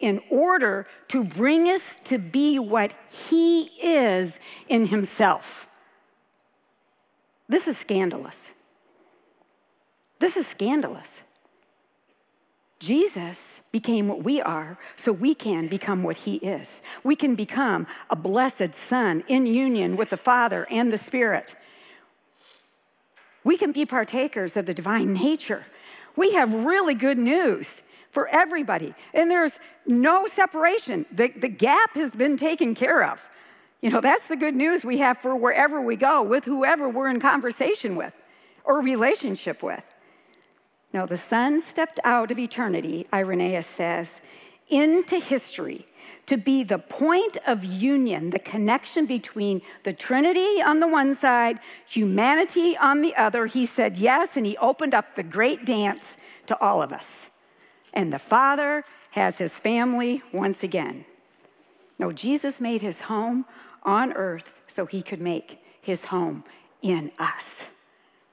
in 0.00 0.20
order 0.30 0.86
to 1.08 1.24
bring 1.24 1.68
us 1.68 1.82
to 2.04 2.18
be 2.18 2.58
what 2.58 2.92
he 3.28 3.62
is 3.82 4.38
in 4.68 4.86
himself. 4.86 5.66
This 7.48 7.68
is 7.68 7.78
scandalous. 7.78 8.50
This 10.18 10.36
is 10.36 10.46
scandalous. 10.46 11.22
Jesus 12.78 13.62
became 13.72 14.08
what 14.08 14.22
we 14.22 14.42
are 14.42 14.78
so 14.96 15.10
we 15.12 15.34
can 15.34 15.66
become 15.66 16.02
what 16.02 16.16
he 16.16 16.36
is. 16.36 16.82
We 17.04 17.16
can 17.16 17.34
become 17.34 17.86
a 18.10 18.16
blessed 18.16 18.74
son 18.74 19.24
in 19.28 19.46
union 19.46 19.96
with 19.96 20.10
the 20.10 20.16
Father 20.16 20.66
and 20.70 20.92
the 20.92 20.98
Spirit. 20.98 21.56
We 23.44 23.56
can 23.56 23.72
be 23.72 23.86
partakers 23.86 24.56
of 24.56 24.66
the 24.66 24.74
divine 24.74 25.12
nature. 25.14 25.64
We 26.16 26.32
have 26.32 26.52
really 26.52 26.94
good 26.94 27.18
news 27.18 27.80
for 28.16 28.28
everybody, 28.28 28.94
and 29.12 29.30
there's 29.30 29.58
no 29.84 30.26
separation. 30.26 31.04
The, 31.12 31.28
the 31.28 31.50
gap 31.50 31.94
has 31.96 32.14
been 32.14 32.38
taken 32.38 32.74
care 32.74 33.04
of. 33.04 33.22
You 33.82 33.90
know, 33.90 34.00
that's 34.00 34.26
the 34.26 34.36
good 34.36 34.54
news 34.54 34.86
we 34.86 34.96
have 35.00 35.18
for 35.18 35.36
wherever 35.36 35.82
we 35.82 35.96
go 35.96 36.22
with 36.22 36.42
whoever 36.46 36.88
we're 36.88 37.10
in 37.10 37.20
conversation 37.20 37.94
with 37.94 38.14
or 38.64 38.80
relationship 38.80 39.62
with. 39.62 39.84
Now, 40.94 41.04
the 41.04 41.18
Son 41.18 41.60
stepped 41.60 42.00
out 42.04 42.30
of 42.30 42.38
eternity, 42.38 43.06
Irenaeus 43.12 43.66
says, 43.66 44.22
into 44.70 45.18
history 45.18 45.86
to 46.24 46.38
be 46.38 46.64
the 46.64 46.78
point 46.78 47.36
of 47.46 47.64
union, 47.64 48.30
the 48.30 48.38
connection 48.38 49.04
between 49.04 49.60
the 49.82 49.92
Trinity 49.92 50.62
on 50.62 50.80
the 50.80 50.88
one 50.88 51.14
side, 51.14 51.60
humanity 51.86 52.78
on 52.78 53.02
the 53.02 53.14
other. 53.16 53.44
He 53.44 53.66
said 53.66 53.98
yes, 53.98 54.38
and 54.38 54.46
he 54.46 54.56
opened 54.56 54.94
up 54.94 55.16
the 55.16 55.22
great 55.22 55.66
dance 55.66 56.16
to 56.46 56.58
all 56.62 56.82
of 56.82 56.94
us. 56.94 57.28
And 57.94 58.12
the 58.12 58.18
Father 58.18 58.84
has 59.10 59.38
his 59.38 59.52
family 59.52 60.22
once 60.32 60.62
again. 60.62 61.04
No, 61.98 62.12
Jesus 62.12 62.60
made 62.60 62.82
his 62.82 63.02
home 63.02 63.46
on 63.82 64.12
earth 64.12 64.58
so 64.66 64.84
he 64.84 65.02
could 65.02 65.20
make 65.20 65.62
his 65.80 66.04
home 66.04 66.44
in 66.82 67.10
us. 67.18 67.62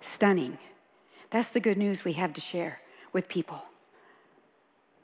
Stunning. 0.02 0.58
That's 1.30 1.50
the 1.50 1.60
good 1.60 1.78
news 1.78 2.04
we 2.04 2.14
have 2.14 2.34
to 2.34 2.42
share 2.42 2.80
with 3.14 3.30
people. 3.30 3.64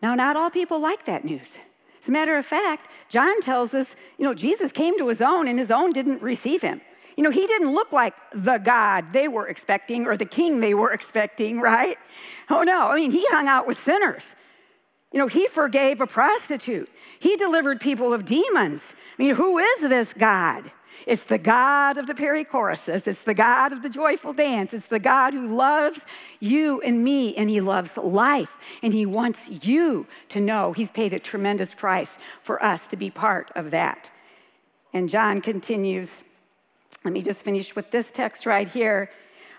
Now, 0.02 0.16
not 0.16 0.36
all 0.36 0.50
people 0.50 0.80
like 0.80 1.06
that 1.06 1.26
news. 1.26 1.58
As 2.02 2.10
a 2.10 2.12
matter 2.12 2.38
of 2.38 2.46
fact, 2.46 2.90
John 3.10 3.42
tells 3.42 3.74
us, 3.74 3.96
you 4.18 4.26
know, 4.26 4.34
Jesus 4.34 4.72
came 4.72 4.98
to 4.98 5.08
his 5.08 5.22
own 5.22 5.48
and 5.48 5.60
his 5.60 5.72
own 5.72 5.92
didn't 5.92 6.22
receive 6.22 6.62
him. 6.62 6.82
You 7.20 7.24
know, 7.24 7.32
he 7.32 7.46
didn't 7.48 7.74
look 7.74 7.92
like 7.92 8.16
the 8.34 8.60
God 8.60 9.12
they 9.12 9.28
were 9.28 9.50
expecting 9.50 10.08
or 10.08 10.16
the 10.16 10.24
king 10.24 10.62
they 10.62 10.74
were 10.74 10.94
expecting, 10.94 11.60
right? 11.60 11.98
Oh 12.50 12.64
no, 12.64 12.84
I 12.84 12.96
mean, 12.96 13.12
he 13.12 13.26
hung 13.28 13.50
out 13.50 13.68
with 13.68 13.78
sinners. 13.78 14.36
You 15.12 15.20
know, 15.20 15.28
he 15.28 15.46
forgave 15.48 16.00
a 16.00 16.08
prostitute. 16.08 16.90
He 17.20 17.36
delivered 17.36 17.82
people 17.82 18.14
of 18.14 18.24
demons. 18.24 18.96
I 19.18 19.22
mean, 19.22 19.36
who 19.36 19.58
is 19.58 19.82
this 19.82 20.14
God? 20.14 20.72
It's 21.08 21.26
the 21.26 21.38
God 21.38 21.98
of 21.98 22.08
the 22.08 22.14
perichoresis. 22.14 23.06
It's 23.06 23.24
the 23.24 23.34
God 23.34 23.74
of 23.74 23.82
the 23.82 23.90
joyful 23.90 24.32
dance. 24.32 24.74
It's 24.74 24.88
the 24.88 24.98
God 24.98 25.34
who 25.34 25.54
loves 25.54 26.00
you 26.40 26.80
and 26.84 27.04
me, 27.04 27.36
and 27.36 27.50
He 27.50 27.60
loves 27.60 27.98
life. 27.98 28.56
And 28.82 28.94
He 28.94 29.06
wants 29.06 29.50
you 29.66 30.08
to 30.30 30.40
know 30.40 30.72
He's 30.72 30.90
paid 30.90 31.12
a 31.12 31.20
tremendous 31.20 31.74
price 31.74 32.18
for 32.44 32.64
us 32.64 32.88
to 32.88 32.96
be 32.96 33.10
part 33.10 33.52
of 33.58 33.72
that. 33.72 34.10
And 34.94 35.10
John 35.10 35.42
continues. 35.42 36.24
Let 37.04 37.14
me 37.14 37.22
just 37.22 37.44
finish 37.44 37.76
with 37.76 37.92
this 37.92 38.12
text 38.12 38.46
right 38.46 38.68
here. 38.68 39.10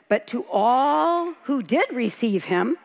But 0.09 0.27
to 0.29 0.45
all 0.51 1.33
who 1.45 1.63
did 1.63 1.93
receive 1.93 2.45
Him, 2.45 2.77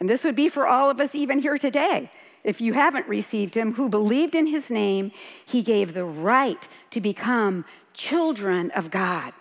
and 0.00 0.08
this 0.08 0.24
would 0.24 0.36
be 0.36 0.48
for 0.48 0.66
all 0.66 0.90
of 0.90 1.00
us 1.00 1.14
even 1.14 1.38
here 1.38 1.56
today, 1.56 2.10
if 2.44 2.60
you 2.60 2.74
haven't 2.74 3.08
received 3.08 3.54
him, 3.54 3.72
who 3.72 3.88
believed 3.88 4.34
in 4.34 4.46
his 4.46 4.70
name, 4.70 5.10
he 5.46 5.62
gave 5.62 5.94
the 5.94 6.04
right 6.04 6.68
to 6.90 7.00
become 7.00 7.64
children 7.94 8.70
of 8.72 8.90
God. 8.90 9.32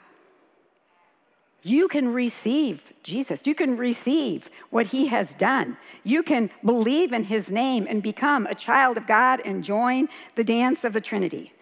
You 1.64 1.88
can 1.88 2.14
receive 2.14 2.94
Jesus. 3.04 3.46
You 3.46 3.56
can 3.56 3.78
receive 3.78 4.50
what 4.70 4.86
he 4.86 5.08
has 5.08 5.34
done. 5.34 5.78
You 6.04 6.24
can 6.24 6.50
believe 6.64 7.14
in 7.14 7.24
his 7.24 7.52
name 7.52 7.88
and 7.90 8.02
become 8.02 8.46
a 8.48 8.56
child 8.56 8.98
of 8.98 9.08
God 9.08 9.42
and 9.46 9.64
join 9.64 10.10
the 10.36 10.44
dance 10.44 10.84
of 10.84 10.94
the 10.94 11.02
Trinity. 11.02 11.54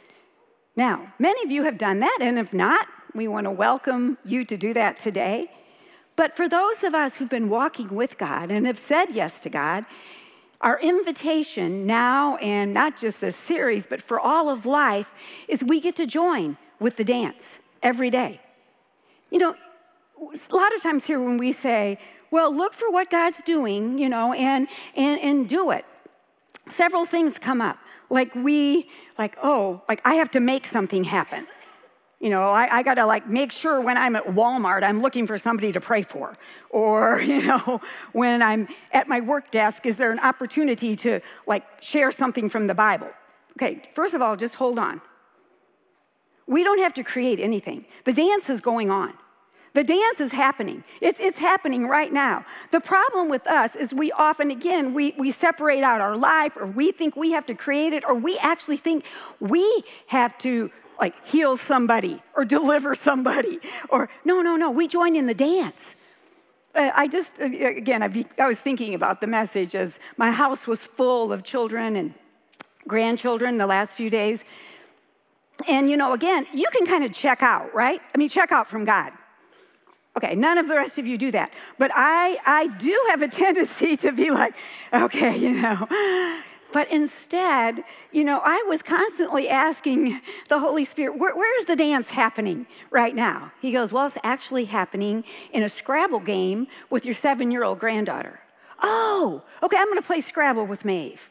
Now, 0.75 1.13
many 1.19 1.43
of 1.43 1.51
you 1.51 1.63
have 1.63 1.77
done 1.77 1.99
that, 1.99 2.19
and 2.21 2.39
if 2.39 2.53
not, 2.53 2.88
we 3.13 3.27
want 3.27 3.45
to 3.45 3.51
welcome 3.51 4.17
you 4.23 4.45
to 4.45 4.57
do 4.57 4.73
that 4.73 4.99
today. 4.99 5.51
But 6.15 6.36
for 6.36 6.47
those 6.47 6.84
of 6.84 6.95
us 6.95 7.15
who've 7.15 7.29
been 7.29 7.49
walking 7.49 7.89
with 7.89 8.17
God 8.17 8.51
and 8.51 8.65
have 8.65 8.77
said 8.77 9.12
yes 9.12 9.39
to 9.41 9.49
God, 9.49 9.86
our 10.62 10.79
invitation 10.79 11.86
now, 11.86 12.36
and 12.38 12.73
not 12.73 12.95
just 12.95 13.19
this 13.19 13.36
series, 13.36 13.88
but 13.88 14.01
for 14.01 14.19
all 14.19 14.49
of 14.49 14.65
life, 14.65 15.12
is 15.47 15.63
we 15.63 15.81
get 15.81 15.95
to 15.97 16.05
join 16.05 16.57
with 16.79 16.97
the 16.97 17.03
dance 17.03 17.60
every 17.81 18.10
day. 18.10 18.39
You 19.29 19.39
know, 19.39 19.55
a 20.21 20.55
lot 20.55 20.73
of 20.75 20.81
times 20.84 21.05
here 21.05 21.19
when 21.19 21.38
we 21.38 21.51
say, 21.51 21.97
well, 22.29 22.55
look 22.55 22.73
for 22.73 22.89
what 22.91 23.10
God's 23.10 23.41
doing, 23.41 23.97
you 23.97 24.07
know, 24.07 24.34
and, 24.34 24.67
and, 24.95 25.19
and 25.19 25.49
do 25.49 25.71
it, 25.71 25.84
several 26.69 27.05
things 27.05 27.39
come 27.39 27.60
up. 27.62 27.77
Like 28.12 28.36
we, 28.36 28.89
like, 29.17 29.38
oh, 29.41 29.82
like 29.88 30.02
I 30.04 30.15
have 30.15 30.30
to 30.32 30.41
make 30.41 30.67
something 30.67 31.04
happen. 31.04 31.47
You 32.19 32.30
know, 32.30 32.50
I, 32.50 32.80
I 32.80 32.84
got 32.84 32.95
to 32.95 33.06
like 33.06 33.28
make 33.28 33.52
sure 33.52 33.82
when 33.82 33.97
I'm 33.97 34.15
at 34.15 34.26
Walmart, 34.26 34.84
I'm 34.84 35.02
looking 35.02 35.26
for 35.26 35.38
somebody 35.38 35.71
to 35.71 35.80
pray 35.80 36.04
for. 36.04 36.36
Or, 36.69 37.21
you 37.26 37.41
know, 37.41 37.82
when 38.12 38.43
I'm 38.43 38.67
at 38.91 39.08
my 39.08 39.21
work 39.21 39.50
desk, 39.50 39.86
is 39.86 39.95
there 39.95 40.12
an 40.12 40.19
opportunity 40.19 40.95
to 40.97 41.21
like 41.47 41.63
share 41.82 42.12
something 42.12 42.50
from 42.50 42.67
the 42.67 42.76
Bible? 42.76 43.10
Okay, 43.58 43.82
first 43.95 44.13
of 44.13 44.21
all, 44.21 44.36
just 44.36 44.56
hold 44.56 44.78
on. 44.78 45.02
We 46.47 46.63
don't 46.63 46.80
have 46.80 46.93
to 46.95 47.04
create 47.04 47.39
anything, 47.39 47.86
the 48.04 48.13
dance 48.13 48.50
is 48.50 48.60
going 48.60 48.91
on. 48.91 49.13
The 49.73 49.84
dance 49.86 50.19
is 50.19 50.34
happening. 50.34 50.84
It's, 50.99 51.19
it's 51.19 51.38
happening 51.38 51.88
right 51.88 52.12
now. 52.12 52.45
The 52.71 52.81
problem 52.81 53.29
with 53.29 53.47
us 53.47 53.75
is 53.75 53.93
we 53.93 54.12
often, 54.12 54.51
again, 54.51 54.93
we, 54.93 55.13
we 55.17 55.31
separate 55.31 55.81
out 55.81 56.01
our 56.01 56.17
life 56.17 56.57
or 56.57 56.65
we 56.65 56.91
think 56.91 57.15
we 57.15 57.31
have 57.31 57.45
to 57.45 57.55
create 57.55 57.93
it 57.93 58.03
or 58.05 58.13
we 58.13 58.38
actually 58.39 58.77
think 58.77 59.05
we 59.39 59.84
have 60.07 60.38
to 60.39 60.69
like 60.99 61.25
heal 61.25 61.55
somebody 61.55 62.21
or 62.36 62.43
deliver 62.57 62.95
somebody 62.95 63.60
or 63.89 64.10
no, 64.25 64.41
no, 64.41 64.57
no, 64.57 64.69
we 64.69 64.88
join 64.88 65.15
in 65.15 65.25
the 65.25 65.34
dance. 65.34 65.95
Uh, 66.75 66.91
I 66.93 67.07
just, 67.07 67.39
uh, 67.39 67.45
again, 67.45 68.03
I've, 68.03 68.17
i 68.39 68.47
was 68.47 68.60
thinking 68.60 68.93
about 68.93 69.21
the 69.21 69.27
message 69.27 69.73
as 69.75 69.99
my 70.17 70.31
house 70.31 70.67
was 70.67 70.86
full 70.86 71.31
of 71.31 71.43
children 71.43 71.95
and 71.95 72.13
grandchildren 72.88 73.57
the 73.57 73.67
last 73.67 73.95
few 73.95 74.10
days. 74.10 74.43
And, 75.67 75.89
you 75.89 75.95
know, 75.95 76.13
again, 76.13 76.45
you 76.53 76.67
can 76.71 76.86
kind 76.86 77.03
of 77.03 77.13
check 77.13 77.41
out, 77.41 77.73
right? 77.73 78.01
I 78.13 78.17
mean, 78.17 78.29
check 78.29 78.51
out 78.51 78.67
from 78.67 78.84
God. 78.84 79.13
Okay, 80.17 80.36
none 80.36 80.58
of 80.58 80.67
the 80.67 80.76
rest 80.76 80.97
of 80.97 81.08
you 81.08 81.17
do 81.17 81.32
that. 81.32 81.54
But 81.78 81.91
I, 81.93 82.38
I 82.45 82.67
do 82.67 83.06
have 83.10 83.21
a 83.21 83.28
tendency 83.28 83.95
to 83.97 84.12
be 84.12 84.30
like, 84.30 84.56
okay, 84.93 85.38
you 85.38 85.54
know, 85.54 85.88
but 86.74 86.89
instead, 86.89 87.84
you 88.12 88.24
know, 88.24 88.41
I 88.43 88.63
was 88.67 88.82
constantly 88.82 89.50
asking 89.50 90.21
the 90.50 90.60
Holy 90.60 90.86
Spirit, 90.86 91.17
Where, 91.17 91.36
where's 91.36 91.65
the 91.65 91.76
dance 91.76 92.10
happening 92.10 92.65
right 92.89 93.15
now? 93.15 93.52
He 93.62 93.71
goes, 93.71 93.91
Well, 93.91 94.08
it's 94.08 94.17
actually 94.24 94.65
happening 94.65 95.24
in 95.52 95.63
a 95.63 95.69
Scrabble 95.69 96.19
game 96.19 96.67
with 96.89 97.06
your 97.06 97.15
seven 97.15 97.52
year 97.52 97.63
old 97.63 97.80
granddaughter. 97.80 98.39
Oh, 98.82 99.43
okay, 99.62 99.78
I'm 99.78 99.88
gonna 99.88 100.02
play 100.02 100.21
Scrabble 100.21 100.65
with 100.65 100.86
Maeve. 100.86 101.30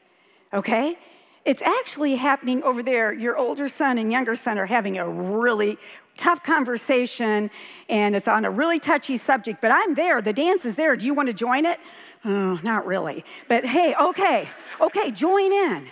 Okay? 0.53 0.99
It's 1.47 1.62
actually 1.62 2.16
happening 2.16 2.62
over 2.62 2.83
there. 2.83 3.12
Your 3.12 3.37
older 3.37 3.69
son 3.69 3.97
and 3.97 4.12
younger 4.12 4.37
son 4.37 4.59
are 4.59 4.66
having 4.66 4.99
a 4.99 5.09
really 5.09 5.79
tough 6.16 6.42
conversation, 6.42 7.51
and 7.88 8.14
it's 8.14 8.29
on 8.29 8.44
a 8.44 8.51
really 8.51 8.79
touchy 8.79 9.16
subject, 9.16 9.61
but 9.61 9.70
I'm 9.70 9.94
there. 9.94 10.20
The 10.20 10.33
dance 10.33 10.64
is 10.64 10.75
there. 10.75 10.96
Do 10.96 11.07
you 11.07 11.14
want 11.14 11.29
to 11.29 11.33
join 11.33 11.64
it? 11.64 11.81
Oh, 12.25 12.61
not 12.62 12.87
really. 12.87 13.25
But 13.49 13.64
hey, 13.64 13.94
okay, 13.94 14.49
okay, 14.81 15.11
join 15.11 15.53
in. 15.53 15.87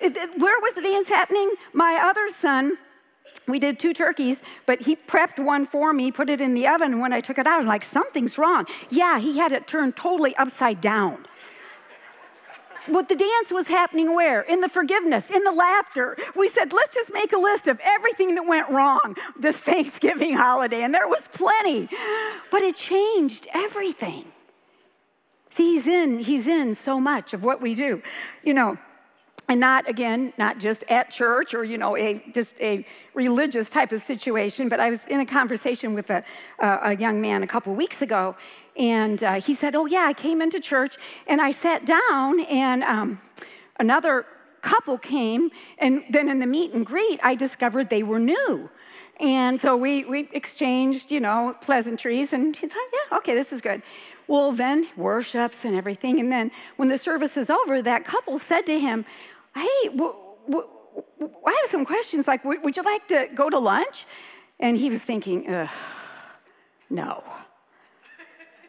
Where 0.00 0.60
was 0.60 0.74
the 0.74 0.82
dance 0.82 1.08
happening? 1.08 1.50
My 1.72 1.94
other 2.02 2.28
son, 2.38 2.76
we 3.48 3.58
did 3.58 3.78
two 3.78 3.94
turkeys, 3.94 4.42
but 4.66 4.80
he 4.80 4.96
prepped 4.96 5.42
one 5.42 5.64
for 5.64 5.94
me, 5.94 6.12
put 6.12 6.28
it 6.28 6.40
in 6.40 6.52
the 6.52 6.66
oven, 6.66 7.00
when 7.00 7.14
I 7.14 7.20
took 7.22 7.38
it 7.38 7.46
out, 7.46 7.60
I'm 7.60 7.66
like, 7.66 7.84
something's 7.84 8.36
wrong. 8.36 8.66
Yeah, 8.90 9.18
he 9.18 9.38
had 9.38 9.52
it 9.52 9.66
turned 9.66 9.96
totally 9.96 10.36
upside 10.36 10.80
down. 10.82 11.26
But 12.88 13.08
the 13.08 13.16
dance 13.16 13.50
was 13.50 13.68
happening 13.68 14.14
where? 14.14 14.42
In 14.42 14.60
the 14.60 14.68
forgiveness, 14.68 15.30
in 15.30 15.42
the 15.44 15.52
laughter. 15.52 16.16
We 16.34 16.48
said, 16.48 16.72
let's 16.72 16.94
just 16.94 17.12
make 17.12 17.32
a 17.32 17.38
list 17.38 17.66
of 17.66 17.80
everything 17.82 18.34
that 18.36 18.46
went 18.46 18.68
wrong 18.70 19.16
this 19.38 19.56
Thanksgiving 19.70 20.34
holiday, 20.34 20.82
and 20.82 20.94
there 20.94 21.08
was 21.08 21.28
plenty. 21.32 21.88
But 22.50 22.62
it 22.62 22.76
changed 22.76 23.48
everything. 23.52 24.24
See, 25.50 25.74
he's 25.74 25.86
in, 25.86 26.18
he's 26.18 26.46
in 26.46 26.74
so 26.74 27.00
much 27.00 27.32
of 27.32 27.42
what 27.42 27.62
we 27.62 27.74
do. 27.74 28.02
You 28.42 28.54
know, 28.54 28.78
and 29.48 29.60
not 29.60 29.88
again 29.88 30.32
not 30.38 30.58
just 30.58 30.84
at 30.88 31.10
church 31.10 31.54
or 31.54 31.64
you 31.64 31.78
know 31.78 31.96
a 31.96 32.22
just 32.34 32.60
a 32.60 32.84
religious 33.14 33.70
type 33.70 33.92
of 33.92 34.02
situation 34.02 34.68
but 34.68 34.80
i 34.80 34.90
was 34.90 35.06
in 35.06 35.20
a 35.20 35.26
conversation 35.26 35.94
with 35.94 36.10
a, 36.10 36.22
uh, 36.60 36.78
a 36.82 36.96
young 36.96 37.20
man 37.20 37.42
a 37.42 37.46
couple 37.46 37.74
weeks 37.74 38.02
ago 38.02 38.34
and 38.78 39.22
uh, 39.22 39.34
he 39.40 39.54
said 39.54 39.74
oh 39.74 39.86
yeah 39.86 40.04
i 40.06 40.12
came 40.12 40.40
into 40.40 40.60
church 40.60 40.96
and 41.26 41.40
i 41.40 41.50
sat 41.50 41.84
down 41.84 42.40
and 42.40 42.82
um, 42.84 43.20
another 43.78 44.26
couple 44.62 44.98
came 44.98 45.50
and 45.78 46.02
then 46.10 46.28
in 46.28 46.38
the 46.38 46.46
meet 46.46 46.72
and 46.72 46.84
greet 46.86 47.20
i 47.22 47.34
discovered 47.34 47.88
they 47.88 48.02
were 48.02 48.18
new 48.18 48.68
and 49.18 49.58
so 49.58 49.76
we, 49.76 50.04
we 50.04 50.28
exchanged 50.32 51.10
you 51.10 51.20
know 51.20 51.54
pleasantries 51.60 52.32
and 52.32 52.56
he 52.56 52.66
thought 52.66 52.88
yeah 52.92 53.16
okay 53.18 53.34
this 53.34 53.52
is 53.52 53.60
good 53.60 53.82
well, 54.28 54.52
then 54.52 54.88
worships 54.96 55.64
and 55.64 55.76
everything. 55.76 56.18
And 56.20 56.30
then 56.32 56.50
when 56.76 56.88
the 56.88 56.98
service 56.98 57.36
is 57.36 57.48
over, 57.50 57.80
that 57.82 58.04
couple 58.04 58.38
said 58.38 58.66
to 58.66 58.78
him, 58.78 59.04
Hey, 59.54 59.88
w- 59.90 60.14
w- 60.48 60.68
I 61.46 61.50
have 61.62 61.70
some 61.70 61.84
questions. 61.84 62.26
Like, 62.26 62.42
w- 62.42 62.60
would 62.62 62.76
you 62.76 62.82
like 62.82 63.06
to 63.08 63.28
go 63.34 63.48
to 63.48 63.58
lunch? 63.58 64.06
And 64.58 64.76
he 64.76 64.90
was 64.90 65.02
thinking, 65.02 65.48
Ugh, 65.48 65.68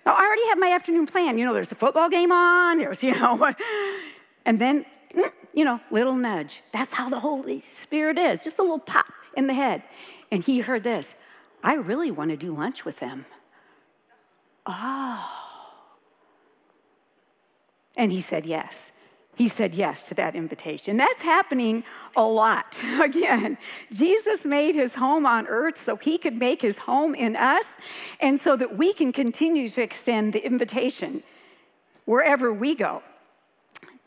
no. 0.07 0.13
I 0.13 0.25
already 0.25 0.47
have 0.47 0.57
my 0.57 0.71
afternoon 0.71 1.05
plan. 1.05 1.37
You 1.37 1.45
know, 1.45 1.53
there's 1.53 1.71
a 1.71 1.75
football 1.75 2.09
game 2.09 2.31
on, 2.31 2.77
there's, 2.77 3.03
you 3.03 3.13
know, 3.13 3.53
and 4.45 4.59
then, 4.59 4.85
mm, 5.13 5.31
you 5.53 5.65
know, 5.65 5.79
little 5.91 6.15
nudge. 6.15 6.63
That's 6.71 6.93
how 6.93 7.09
the 7.09 7.19
Holy 7.19 7.63
Spirit 7.75 8.17
is, 8.17 8.39
just 8.39 8.57
a 8.59 8.61
little 8.61 8.79
pop 8.79 9.07
in 9.35 9.47
the 9.47 9.53
head. 9.53 9.83
And 10.31 10.43
he 10.43 10.59
heard 10.59 10.83
this 10.83 11.15
I 11.63 11.75
really 11.75 12.11
want 12.11 12.31
to 12.31 12.37
do 12.37 12.55
lunch 12.55 12.85
with 12.85 12.97
them. 12.97 13.25
Oh. 14.65 15.29
And 17.95 18.11
he 18.11 18.21
said 18.21 18.45
yes. 18.45 18.91
He 19.37 19.47
said 19.47 19.75
yes 19.75 20.07
to 20.07 20.15
that 20.15 20.35
invitation. 20.35 20.97
That's 20.97 21.21
happening 21.21 21.83
a 22.15 22.23
lot. 22.23 22.75
Again, 23.01 23.55
Jesus 23.91 24.45
made 24.45 24.73
his 24.73 24.95
home 24.95 25.27
on 25.27 25.45
earth 25.45 25.79
so 25.79 25.95
he 25.95 26.17
could 26.17 26.35
make 26.35 26.59
his 26.59 26.79
home 26.79 27.13
in 27.13 27.35
us 27.35 27.65
and 28.19 28.41
so 28.41 28.55
that 28.55 28.77
we 28.77 28.93
can 28.93 29.11
continue 29.11 29.69
to 29.69 29.81
extend 29.83 30.33
the 30.33 30.43
invitation 30.43 31.21
wherever 32.05 32.51
we 32.51 32.73
go. 32.73 33.03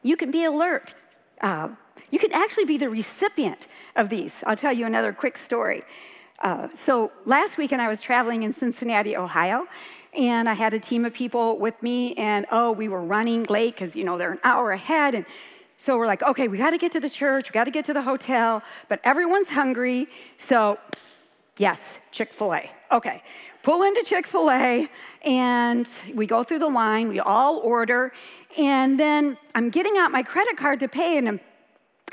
You 0.02 0.16
can 0.16 0.32
be 0.32 0.44
alert. 0.44 0.96
Uh, 1.40 1.68
you 2.10 2.18
can 2.18 2.32
actually 2.32 2.64
be 2.64 2.76
the 2.76 2.90
recipient 2.90 3.68
of 3.94 4.08
these. 4.08 4.42
I'll 4.46 4.56
tell 4.56 4.72
you 4.72 4.84
another 4.84 5.12
quick 5.12 5.36
story. 5.36 5.84
Uh, 6.40 6.66
so 6.74 7.12
last 7.24 7.56
weekend 7.56 7.80
I 7.80 7.86
was 7.86 8.02
traveling 8.02 8.42
in 8.42 8.52
Cincinnati, 8.52 9.16
Ohio, 9.16 9.68
and 10.16 10.48
I 10.48 10.54
had 10.54 10.74
a 10.74 10.78
team 10.78 11.04
of 11.04 11.12
people 11.12 11.58
with 11.58 11.80
me, 11.82 12.14
and 12.14 12.46
oh, 12.50 12.72
we 12.72 12.88
were 12.88 13.02
running 13.02 13.44
late 13.44 13.74
because, 13.74 13.94
you 13.94 14.04
know, 14.04 14.18
they're 14.18 14.32
an 14.32 14.40
hour 14.42 14.72
ahead. 14.72 15.14
And 15.14 15.24
so 15.76 15.96
we're 15.96 16.06
like, 16.06 16.22
okay, 16.22 16.48
we 16.48 16.58
got 16.58 16.70
to 16.70 16.78
get 16.78 16.92
to 16.92 17.00
the 17.00 17.10
church, 17.10 17.48
we 17.48 17.52
got 17.52 17.64
to 17.64 17.70
get 17.70 17.84
to 17.86 17.92
the 17.92 18.02
hotel, 18.02 18.62
but 18.88 19.00
everyone's 19.04 19.48
hungry. 19.48 20.08
So, 20.38 20.78
yes, 21.58 22.00
Chick 22.10 22.32
fil 22.32 22.54
A. 22.54 22.70
Okay, 22.92 23.22
pull 23.62 23.82
into 23.84 24.02
Chick 24.04 24.26
fil 24.26 24.50
A, 24.50 24.88
and 25.22 25.88
we 26.14 26.26
go 26.26 26.42
through 26.42 26.58
the 26.58 26.68
line, 26.68 27.08
we 27.08 27.20
all 27.20 27.58
order, 27.58 28.12
and 28.58 28.98
then 28.98 29.38
I'm 29.54 29.70
getting 29.70 29.96
out 29.96 30.10
my 30.10 30.22
credit 30.22 30.56
card 30.56 30.80
to 30.80 30.88
pay, 30.88 31.18
and 31.18 31.28
a, 31.28 31.40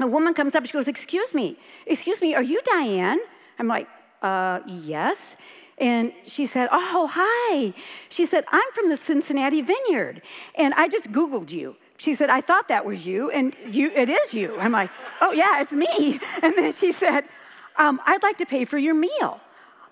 a 0.01 0.07
woman 0.07 0.33
comes 0.33 0.53
up, 0.53 0.65
she 0.65 0.71
goes, 0.71 0.87
Excuse 0.87 1.33
me, 1.33 1.57
excuse 1.87 2.21
me, 2.21 2.35
are 2.35 2.43
you 2.43 2.61
Dianne? 2.61 3.17
I'm 3.59 3.67
like, 3.67 3.87
uh, 4.21 4.59
yes. 4.67 5.35
And 5.77 6.11
she 6.25 6.45
said, 6.45 6.69
Oh, 6.71 7.09
hi. 7.11 7.73
She 8.09 8.25
said, 8.25 8.45
I'm 8.49 8.71
from 8.73 8.89
the 8.89 8.97
Cincinnati 8.97 9.61
Vineyard, 9.61 10.21
and 10.55 10.73
I 10.73 10.87
just 10.87 11.11
Googled 11.11 11.51
you. 11.51 11.75
She 11.97 12.13
said, 12.15 12.29
I 12.29 12.41
thought 12.41 12.67
that 12.67 12.85
was 12.85 13.05
you, 13.05 13.31
and 13.31 13.55
you, 13.67 13.91
it 13.91 14.09
is 14.09 14.33
you. 14.33 14.57
I'm 14.59 14.71
like, 14.71 14.89
Oh, 15.21 15.31
yeah, 15.31 15.61
it's 15.61 15.71
me. 15.71 16.19
And 16.41 16.55
then 16.57 16.71
she 16.73 16.91
said, 16.91 17.25
um, 17.77 18.01
I'd 18.05 18.23
like 18.23 18.37
to 18.39 18.45
pay 18.45 18.65
for 18.65 18.77
your 18.77 18.95
meal. 18.95 19.39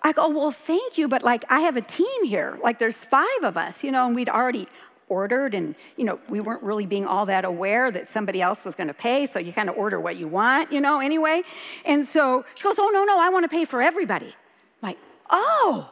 I 0.02 0.12
go, 0.12 0.28
Well, 0.28 0.50
thank 0.50 0.98
you, 0.98 1.08
but 1.08 1.22
like, 1.22 1.44
I 1.48 1.60
have 1.60 1.76
a 1.76 1.82
team 1.82 2.24
here. 2.24 2.58
Like, 2.62 2.78
there's 2.78 2.96
five 2.96 3.42
of 3.42 3.56
us, 3.56 3.84
you 3.84 3.92
know, 3.92 4.06
and 4.06 4.14
we'd 4.14 4.28
already 4.28 4.66
ordered 5.08 5.54
and 5.54 5.74
you 5.96 6.04
know 6.04 6.18
we 6.28 6.40
weren't 6.40 6.62
really 6.62 6.86
being 6.86 7.06
all 7.06 7.26
that 7.26 7.44
aware 7.44 7.90
that 7.90 8.08
somebody 8.08 8.42
else 8.42 8.64
was 8.64 8.74
going 8.74 8.88
to 8.88 8.94
pay 8.94 9.24
so 9.24 9.38
you 9.38 9.52
kind 9.52 9.68
of 9.68 9.76
order 9.76 10.00
what 10.00 10.16
you 10.16 10.26
want 10.26 10.72
you 10.72 10.80
know 10.80 10.98
anyway 10.98 11.42
and 11.84 12.04
so 12.04 12.44
she 12.56 12.64
goes 12.64 12.74
oh 12.78 12.90
no 12.92 13.04
no 13.04 13.18
i 13.20 13.28
want 13.28 13.44
to 13.44 13.48
pay 13.48 13.64
for 13.64 13.80
everybody 13.80 14.26
I'm 14.26 14.88
like 14.88 14.98
Oh, 15.30 15.90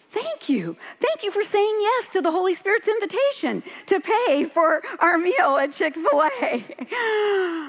thank 0.00 0.48
you. 0.48 0.76
Thank 1.00 1.22
you 1.22 1.30
for 1.30 1.42
saying 1.42 1.78
yes 1.80 2.08
to 2.10 2.20
the 2.20 2.30
Holy 2.30 2.54
Spirit's 2.54 2.88
invitation 2.88 3.62
to 3.86 4.00
pay 4.00 4.44
for 4.44 4.82
our 5.00 5.18
meal 5.18 5.56
at 5.56 5.72
Chick 5.72 5.94
fil 5.94 6.22
A. 6.42 6.64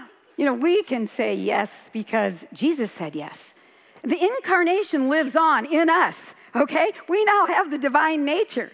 You 0.35 0.45
know, 0.45 0.55
we 0.55 0.81
can 0.81 1.05
say 1.05 1.35
yes 1.35 1.91
because 1.93 2.47
Jesus 2.53 2.91
said 2.91 3.15
yes. 3.15 3.53
The 4.01 4.19
incarnation 4.19 5.07
lives 5.07 5.35
on 5.35 5.65
in 5.65 5.91
us, 5.91 6.19
okay? 6.55 6.91
We 7.07 7.23
now 7.23 7.45
have 7.45 7.69
the 7.69 7.77
divine 7.77 8.25
nature 8.25 8.71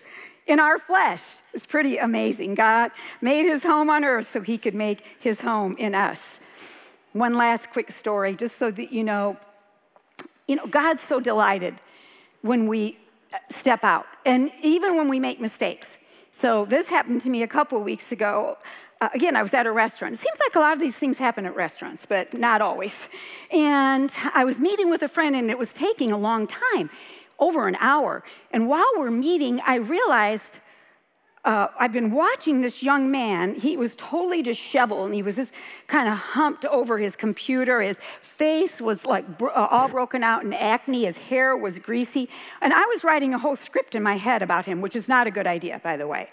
in 0.47 0.59
our 0.59 0.79
flesh. 0.79 1.21
It's 1.53 1.65
pretty 1.65 1.97
amazing. 1.97 2.55
God 2.55 2.91
made 3.21 3.43
his 3.43 3.61
home 3.61 3.89
on 3.89 4.03
earth 4.03 4.31
so 4.31 4.41
he 4.41 4.57
could 4.57 4.73
make 4.73 5.03
his 5.19 5.41
home 5.41 5.75
in 5.77 5.93
us. 5.93 6.39
One 7.13 7.35
last 7.35 7.71
quick 7.71 7.91
story, 7.91 8.35
just 8.35 8.57
so 8.57 8.71
that 8.71 8.91
you 8.91 9.03
know, 9.03 9.37
you 10.47 10.55
know, 10.55 10.65
God's 10.65 11.03
so 11.03 11.19
delighted 11.19 11.75
when 12.41 12.67
we 12.67 12.97
step 13.49 13.83
out, 13.83 14.05
and 14.25 14.51
even 14.63 14.95
when 14.95 15.07
we 15.07 15.19
make 15.19 15.39
mistakes. 15.39 15.97
So, 16.31 16.65
this 16.65 16.87
happened 16.87 17.21
to 17.21 17.29
me 17.29 17.43
a 17.43 17.47
couple 17.47 17.81
weeks 17.81 18.11
ago. 18.11 18.57
Uh, 19.01 19.09
again, 19.13 19.35
I 19.35 19.43
was 19.43 19.53
at 19.53 19.65
a 19.67 19.71
restaurant. 19.71 20.13
It 20.15 20.19
seems 20.19 20.39
like 20.39 20.55
a 20.55 20.59
lot 20.59 20.73
of 20.73 20.79
these 20.79 20.95
things 20.95 21.17
happen 21.17 21.45
at 21.45 21.55
restaurants, 21.55 22.05
but 22.05 22.33
not 22.33 22.61
always. 22.61 23.07
And 23.51 24.11
I 24.33 24.43
was 24.45 24.59
meeting 24.59 24.89
with 24.89 25.03
a 25.03 25.07
friend, 25.07 25.35
and 25.35 25.49
it 25.49 25.57
was 25.57 25.73
taking 25.73 26.11
a 26.11 26.17
long 26.17 26.47
time 26.47 26.89
over 27.39 27.67
an 27.67 27.77
hour. 27.79 28.23
And 28.51 28.67
while 28.67 28.91
we're 28.97 29.11
meeting, 29.11 29.61
I 29.65 29.75
realized 29.75 30.59
uh, 31.45 31.67
I've 31.79 31.93
been 31.93 32.11
watching 32.11 32.61
this 32.61 32.83
young 32.83 33.09
man. 33.09 33.55
He 33.55 33.77
was 33.77 33.95
totally 33.95 34.41
disheveled 34.41 35.05
and 35.05 35.15
he 35.15 35.23
was 35.23 35.37
just 35.37 35.53
kind 35.87 36.09
of 36.09 36.15
humped 36.15 36.65
over 36.65 36.97
his 36.97 37.15
computer. 37.15 37.81
His 37.81 37.97
face 38.21 38.81
was 38.81 39.05
like 39.05 39.37
bro- 39.37 39.51
uh, 39.51 39.67
all 39.71 39.87
broken 39.87 40.21
out 40.21 40.43
in 40.43 40.51
acne. 40.51 41.05
His 41.05 41.17
hair 41.17 41.55
was 41.55 41.79
greasy. 41.79 42.29
And 42.61 42.73
I 42.73 42.85
was 42.85 43.03
writing 43.03 43.33
a 43.33 43.37
whole 43.37 43.55
script 43.55 43.95
in 43.95 44.03
my 44.03 44.15
head 44.15 44.41
about 44.41 44.65
him, 44.65 44.81
which 44.81 44.95
is 44.95 45.07
not 45.07 45.27
a 45.27 45.31
good 45.31 45.47
idea, 45.47 45.79
by 45.81 45.95
the 45.95 46.07
way. 46.07 46.29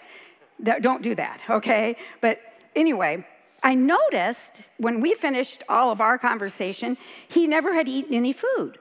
Don't 0.81 1.01
do 1.01 1.15
that, 1.15 1.39
okay? 1.49 1.95
But 2.19 2.39
anyway, 2.75 3.25
I 3.63 3.75
noticed 3.75 4.63
when 4.77 4.99
we 4.99 5.13
finished 5.13 5.63
all 5.69 5.91
of 5.91 6.01
our 6.01 6.17
conversation, 6.17 6.97
he 7.29 7.47
never 7.47 7.73
had 7.73 7.87
eaten 7.87 8.13
any 8.13 8.33
food. 8.33 8.79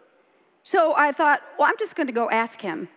So 0.63 0.95
I 0.97 1.13
thought, 1.13 1.43
well, 1.59 1.69
I'm 1.69 1.79
just 1.79 1.95
going 1.95 2.09
to 2.09 2.13
go 2.13 2.29
ask 2.31 2.61
him 2.61 2.89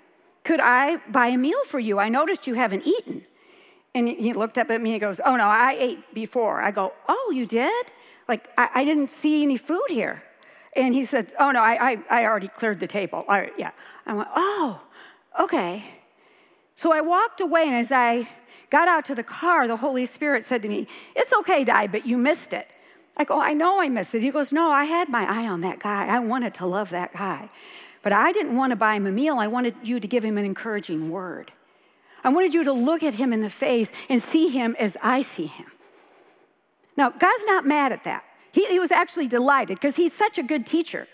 could 0.49 0.59
I 0.59 0.95
buy 1.11 1.27
a 1.27 1.37
meal 1.37 1.63
for 1.65 1.79
you? 1.79 1.99
I 1.99 2.09
noticed 2.09 2.47
you 2.47 2.55
haven't 2.55 2.87
eaten. 2.87 3.23
And 3.93 4.07
he 4.07 4.33
looked 4.33 4.57
up 4.57 4.71
at 4.71 4.81
me 4.81 4.93
and 4.93 4.99
goes, 4.99 5.21
Oh, 5.23 5.35
no, 5.35 5.43
I 5.43 5.75
ate 5.77 6.15
before. 6.15 6.59
I 6.59 6.71
go, 6.71 6.91
Oh, 7.07 7.31
you 7.31 7.45
did? 7.45 7.85
Like, 8.27 8.49
I, 8.57 8.67
I 8.73 8.83
didn't 8.83 9.11
see 9.11 9.43
any 9.43 9.57
food 9.57 9.89
here. 9.89 10.23
And 10.75 10.95
he 10.95 11.05
said, 11.05 11.33
Oh, 11.39 11.51
no, 11.51 11.61
I, 11.61 11.91
I, 11.91 11.97
I 12.09 12.25
already 12.25 12.47
cleared 12.47 12.79
the 12.79 12.87
table. 12.87 13.25
I, 13.29 13.51
yeah. 13.59 13.73
I 14.07 14.13
went, 14.15 14.29
Oh, 14.35 14.81
okay. 15.39 15.83
So 16.73 16.91
I 16.91 17.01
walked 17.01 17.41
away, 17.41 17.65
and 17.67 17.75
as 17.75 17.91
I 17.91 18.27
got 18.71 18.87
out 18.87 19.05
to 19.05 19.13
the 19.13 19.27
car, 19.39 19.67
the 19.67 19.77
Holy 19.77 20.07
Spirit 20.07 20.43
said 20.43 20.63
to 20.63 20.67
me, 20.67 20.87
It's 21.15 21.31
okay, 21.41 21.63
Di, 21.63 21.85
but 21.85 22.07
you 22.07 22.17
missed 22.17 22.53
it. 22.53 22.67
I 23.17 23.23
go, 23.23 23.39
I 23.39 23.53
know 23.53 23.79
I 23.79 23.87
missed 23.87 24.15
it. 24.15 24.23
He 24.23 24.31
goes, 24.31 24.51
No, 24.51 24.71
I 24.71 24.85
had 24.85 25.09
my 25.09 25.25
eye 25.29 25.47
on 25.47 25.61
that 25.61 25.77
guy. 25.77 26.07
I 26.07 26.17
wanted 26.17 26.55
to 26.55 26.65
love 26.65 26.89
that 26.89 27.13
guy. 27.13 27.51
But 28.01 28.13
I 28.13 28.31
didn't 28.31 28.55
want 28.55 28.71
to 28.71 28.75
buy 28.75 28.95
him 28.95 29.07
a 29.07 29.11
meal. 29.11 29.37
I 29.39 29.47
wanted 29.47 29.75
you 29.83 29.99
to 29.99 30.07
give 30.07 30.23
him 30.23 30.37
an 30.37 30.45
encouraging 30.45 31.09
word. 31.09 31.51
I 32.23 32.29
wanted 32.29 32.53
you 32.53 32.63
to 32.65 32.73
look 32.73 33.03
at 33.03 33.13
him 33.13 33.33
in 33.33 33.41
the 33.41 33.49
face 33.49 33.91
and 34.09 34.21
see 34.21 34.49
him 34.49 34.75
as 34.79 34.97
I 35.01 35.21
see 35.21 35.45
him. 35.45 35.67
Now, 36.97 37.09
God's 37.09 37.43
not 37.45 37.65
mad 37.65 37.91
at 37.91 38.03
that. 38.03 38.23
He, 38.51 38.65
he 38.65 38.79
was 38.79 38.91
actually 38.91 39.27
delighted 39.27 39.77
because 39.77 39.95
he's 39.95 40.13
such 40.13 40.37
a 40.37 40.43
good 40.43 40.65
teacher. 40.65 41.07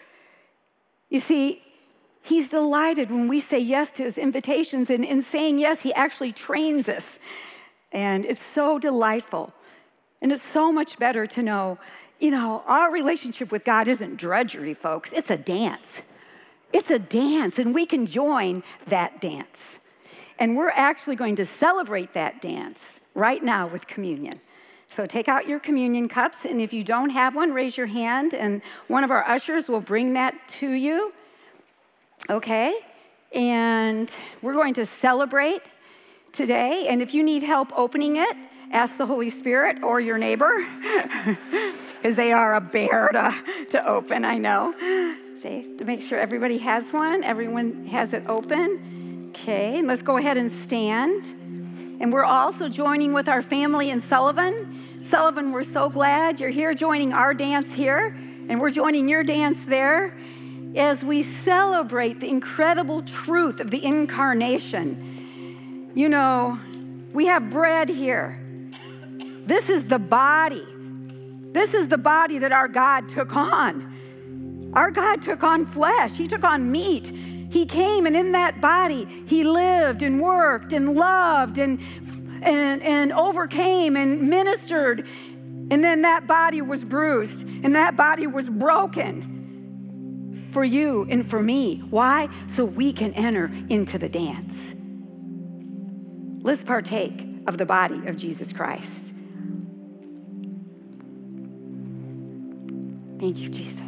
You 1.10 1.19
see, 1.19 1.62
he's 2.21 2.50
delighted 2.50 3.12
when 3.12 3.28
we 3.28 3.39
say 3.39 3.60
yes 3.60 3.91
to 3.91 4.04
his 4.04 4.17
invitations, 4.17 4.89
and 4.89 5.06
in 5.06 5.21
saying 5.21 5.60
yes, 5.60 5.82
he 5.82 5.93
actually 5.93 6.32
trains 6.32 6.89
us. 6.89 7.19
And 7.91 8.26
it's 8.26 8.43
so 8.43 8.80
delightful. 8.80 9.54
And 10.21 10.32
it's 10.32 10.43
so 10.43 10.71
much 10.71 10.98
better 10.98 11.28
to 11.28 11.43
know, 11.43 11.78
you 12.19 12.32
know, 12.32 12.63
our 12.65 12.91
relationship 12.91 13.52
with 13.52 13.63
God 13.63 13.88
isn't 13.88 14.17
drudgery, 14.17 14.74
folks, 14.74 15.13
it's 15.13 15.30
a 15.30 15.38
dance. 15.38 16.02
It's 16.73 16.91
a 16.91 16.99
dance, 16.99 17.60
and 17.60 17.73
we 17.73 17.86
can 17.86 18.06
join 18.06 18.63
that 18.88 19.21
dance. 19.21 19.80
And 20.39 20.58
we're 20.58 20.71
actually 20.71 21.15
going 21.15 21.36
to 21.38 21.45
celebrate 21.45 22.13
that 22.13 22.41
dance 22.41 22.99
right 23.13 23.43
now 23.43 23.67
with 23.67 23.88
communion. 23.88 24.39
So 24.89 25.06
take 25.06 25.28
out 25.28 25.47
your 25.47 25.60
communion 25.60 26.08
cups, 26.08 26.45
and 26.45 26.62
if 26.62 26.73
you 26.73 26.84
don't 26.84 27.10
have 27.10 27.36
one, 27.36 27.54
raise 27.54 27.78
your 27.78 27.88
hand, 27.88 28.34
and 28.34 28.62
one 28.88 29.04
of 29.04 29.12
our 29.12 29.28
ushers 29.28 29.67
will 29.69 29.82
bring 29.82 30.13
that 30.13 30.36
to 30.60 30.71
you. 30.71 31.13
Okay? 32.30 32.80
And 33.34 34.12
we're 34.41 34.54
going 34.54 34.73
to 34.75 34.86
celebrate 34.86 35.63
today. 36.32 36.88
And 36.88 37.01
if 37.01 37.13
you 37.13 37.23
need 37.23 37.43
help 37.43 37.78
opening 37.78 38.17
it, 38.17 38.38
ask 38.71 38.97
the 38.97 39.06
Holy 39.06 39.30
Spirit 39.30 39.84
or 39.84 39.99
your 39.99 40.17
neighbor, 40.17 40.65
because 41.95 42.15
they 42.15 42.32
are 42.32 42.56
a 42.56 42.62
bear 42.62 43.10
to, 43.10 43.34
to 43.71 43.88
open, 43.88 44.23
I 44.25 44.38
know 44.38 45.15
to 45.41 45.86
make 45.86 46.02
sure 46.02 46.17
everybody 46.17 46.58
has 46.58 46.93
one. 46.93 47.24
Everyone 47.24 47.86
has 47.88 48.13
it 48.13 48.24
open. 48.28 49.30
Okay, 49.30 49.82
let's 49.82 50.02
go 50.02 50.17
ahead 50.17 50.38
and 50.38 50.52
stand. 50.52 51.28
And 52.00 52.12
we're 52.12 52.24
also 52.24 52.69
joining 52.69 53.13
with 53.13 53.28
our 53.28 53.41
family 53.41 53.89
in 53.89 54.02
Sullivan. 54.02 55.04
Sullivan, 55.04 55.52
we're 55.52 55.63
so 55.63 55.89
glad 55.89 56.39
you're 56.39 56.50
here 56.50 56.74
joining 56.74 57.13
our 57.13 57.34
dance 57.34 57.74
here, 57.74 58.15
and 58.50 58.62
we're 58.62 58.71
joining 58.71 59.10
your 59.10 59.24
dance 59.24 59.65
there 59.65 60.17
as 60.76 61.04
we 61.04 61.21
celebrate 61.21 62.19
the 62.19 62.30
incredible 62.30 63.02
truth 63.04 63.60
of 63.60 63.69
the 63.69 63.84
incarnation. 63.84 65.91
You 65.95 66.10
know, 66.10 66.60
we 67.13 67.26
have 67.28 67.50
bread 67.50 67.89
here. 67.89 68.39
This 69.46 69.69
is 69.69 69.86
the 69.86 70.00
body. 70.00 70.65
This 71.52 71.73
is 71.73 71.88
the 71.88 71.98
body 71.98 72.40
that 72.40 72.52
our 72.52 72.67
God 72.67 73.08
took 73.10 73.36
on. 73.36 73.94
Our 74.76 74.92
God 74.92 75.21
took 75.21 75.44
on 75.44 75.65
flesh, 75.65 76.13
He 76.13 76.28
took 76.28 76.44
on 76.44 76.71
meat. 76.71 77.13
He 77.50 77.65
came, 77.65 78.06
and 78.06 78.15
in 78.15 78.34
that 78.34 78.60
body, 78.60 79.06
He 79.28 79.44
lived 79.44 80.02
and 80.02 80.19
worked 80.19 80.73
and 80.73 80.96
loved 80.96 81.58
and, 81.58 81.80
and, 82.42 82.82
and 82.84 83.13
overcame 83.13 83.96
and 83.96 84.30
ministered. 84.30 85.08
And 85.71 85.84
then 85.84 86.02
that 86.02 86.28
body 86.28 86.62
was 86.62 86.84
bruised, 86.84 87.48
and 87.63 87.73
that 87.76 87.96
body 87.96 88.28
was 88.28 88.50
broken 88.50 89.32
for 90.52 90.63
you 90.63 91.08
and 91.10 91.30
for 91.30 91.42
me. 91.42 91.82
Why? 91.90 92.30
So 92.48 92.65
we 92.65 92.94
can 92.94 93.13
enter 93.13 93.52
into 93.69 93.98
the 93.98 94.10
dance. 94.10 94.73
Let's 96.44 96.63
partake 96.63 97.26
of 97.48 97.58
the 97.58 97.65
body 97.65 98.06
of 98.08 98.17
Jesus 98.17 98.54
Christ. 98.54 99.12
Thank 103.19 103.38
you, 103.38 103.50
Jesus. 103.50 103.85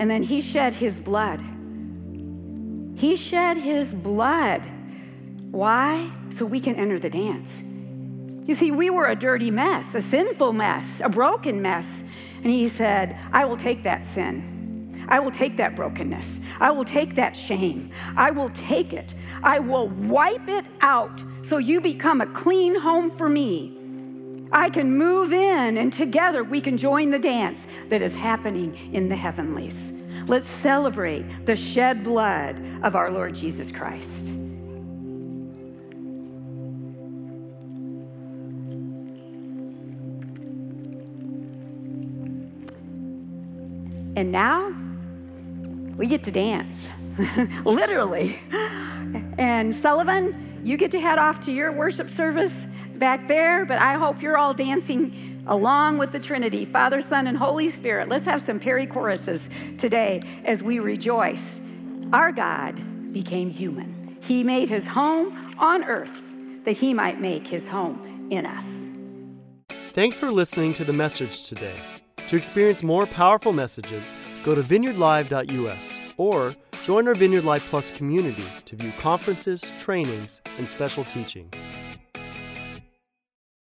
And 0.00 0.10
then 0.10 0.22
he 0.22 0.40
shed 0.40 0.72
his 0.72 0.98
blood. 0.98 1.42
He 2.96 3.16
shed 3.16 3.58
his 3.58 3.92
blood. 3.92 4.62
Why? 5.50 6.10
So 6.30 6.46
we 6.46 6.58
can 6.58 6.74
enter 6.76 6.98
the 6.98 7.10
dance. 7.10 7.62
You 8.48 8.54
see, 8.54 8.70
we 8.70 8.88
were 8.88 9.08
a 9.08 9.14
dirty 9.14 9.50
mess, 9.50 9.94
a 9.94 10.00
sinful 10.00 10.54
mess, 10.54 11.02
a 11.04 11.10
broken 11.10 11.60
mess. 11.60 12.02
And 12.36 12.46
he 12.46 12.70
said, 12.70 13.20
I 13.30 13.44
will 13.44 13.58
take 13.58 13.82
that 13.82 14.02
sin. 14.06 15.06
I 15.10 15.20
will 15.20 15.30
take 15.30 15.58
that 15.58 15.76
brokenness. 15.76 16.40
I 16.60 16.70
will 16.70 16.86
take 16.86 17.14
that 17.16 17.36
shame. 17.36 17.90
I 18.16 18.30
will 18.30 18.48
take 18.48 18.94
it. 18.94 19.14
I 19.42 19.58
will 19.58 19.88
wipe 19.88 20.48
it 20.48 20.64
out 20.80 21.22
so 21.42 21.58
you 21.58 21.78
become 21.78 22.22
a 22.22 22.26
clean 22.26 22.74
home 22.74 23.10
for 23.10 23.28
me. 23.28 23.76
I 24.52 24.68
can 24.68 24.96
move 24.96 25.32
in 25.32 25.78
and 25.78 25.92
together 25.92 26.42
we 26.42 26.60
can 26.60 26.76
join 26.76 27.10
the 27.10 27.18
dance 27.18 27.66
that 27.88 28.02
is 28.02 28.14
happening 28.14 28.76
in 28.92 29.08
the 29.08 29.16
heavenlies. 29.16 29.92
Let's 30.26 30.48
celebrate 30.48 31.46
the 31.46 31.56
shed 31.56 32.02
blood 32.02 32.60
of 32.82 32.96
our 32.96 33.10
Lord 33.10 33.34
Jesus 33.34 33.70
Christ. 33.70 34.28
And 44.16 44.32
now 44.32 44.74
we 45.96 46.06
get 46.06 46.22
to 46.24 46.30
dance, 46.30 46.86
literally. 47.64 48.38
And 49.38 49.74
Sullivan, 49.74 50.60
you 50.62 50.76
get 50.76 50.90
to 50.90 51.00
head 51.00 51.18
off 51.18 51.40
to 51.42 51.52
your 51.52 51.72
worship 51.72 52.10
service 52.10 52.66
back 53.00 53.26
there, 53.26 53.64
but 53.64 53.80
I 53.80 53.94
hope 53.94 54.22
you're 54.22 54.38
all 54.38 54.54
dancing 54.54 55.42
along 55.48 55.98
with 55.98 56.12
the 56.12 56.20
Trinity, 56.20 56.64
Father, 56.64 57.00
Son, 57.00 57.26
and 57.26 57.36
Holy 57.36 57.70
Spirit. 57.70 58.08
Let's 58.08 58.26
have 58.26 58.40
some 58.40 58.60
perichoresis 58.60 59.48
today 59.78 60.22
as 60.44 60.62
we 60.62 60.78
rejoice. 60.78 61.58
Our 62.12 62.30
God 62.30 63.12
became 63.12 63.50
human. 63.50 64.18
He 64.20 64.44
made 64.44 64.68
his 64.68 64.86
home 64.86 65.36
on 65.58 65.82
earth 65.84 66.22
that 66.64 66.76
he 66.76 66.94
might 66.94 67.20
make 67.20 67.46
his 67.46 67.66
home 67.66 68.28
in 68.30 68.46
us. 68.46 68.66
Thanks 69.92 70.16
for 70.16 70.30
listening 70.30 70.74
to 70.74 70.84
the 70.84 70.92
message 70.92 71.44
today. 71.44 71.74
To 72.28 72.36
experience 72.36 72.82
more 72.84 73.06
powerful 73.06 73.52
messages, 73.52 74.12
go 74.44 74.54
to 74.54 74.62
vineyardlive.us 74.62 75.98
or 76.16 76.54
join 76.84 77.08
our 77.08 77.14
Vineyard 77.14 77.44
Live 77.44 77.62
Plus 77.62 77.90
community 77.90 78.44
to 78.66 78.76
view 78.76 78.92
conferences, 79.00 79.64
trainings, 79.78 80.40
and 80.58 80.68
special 80.68 81.04
teachings. 81.04 81.52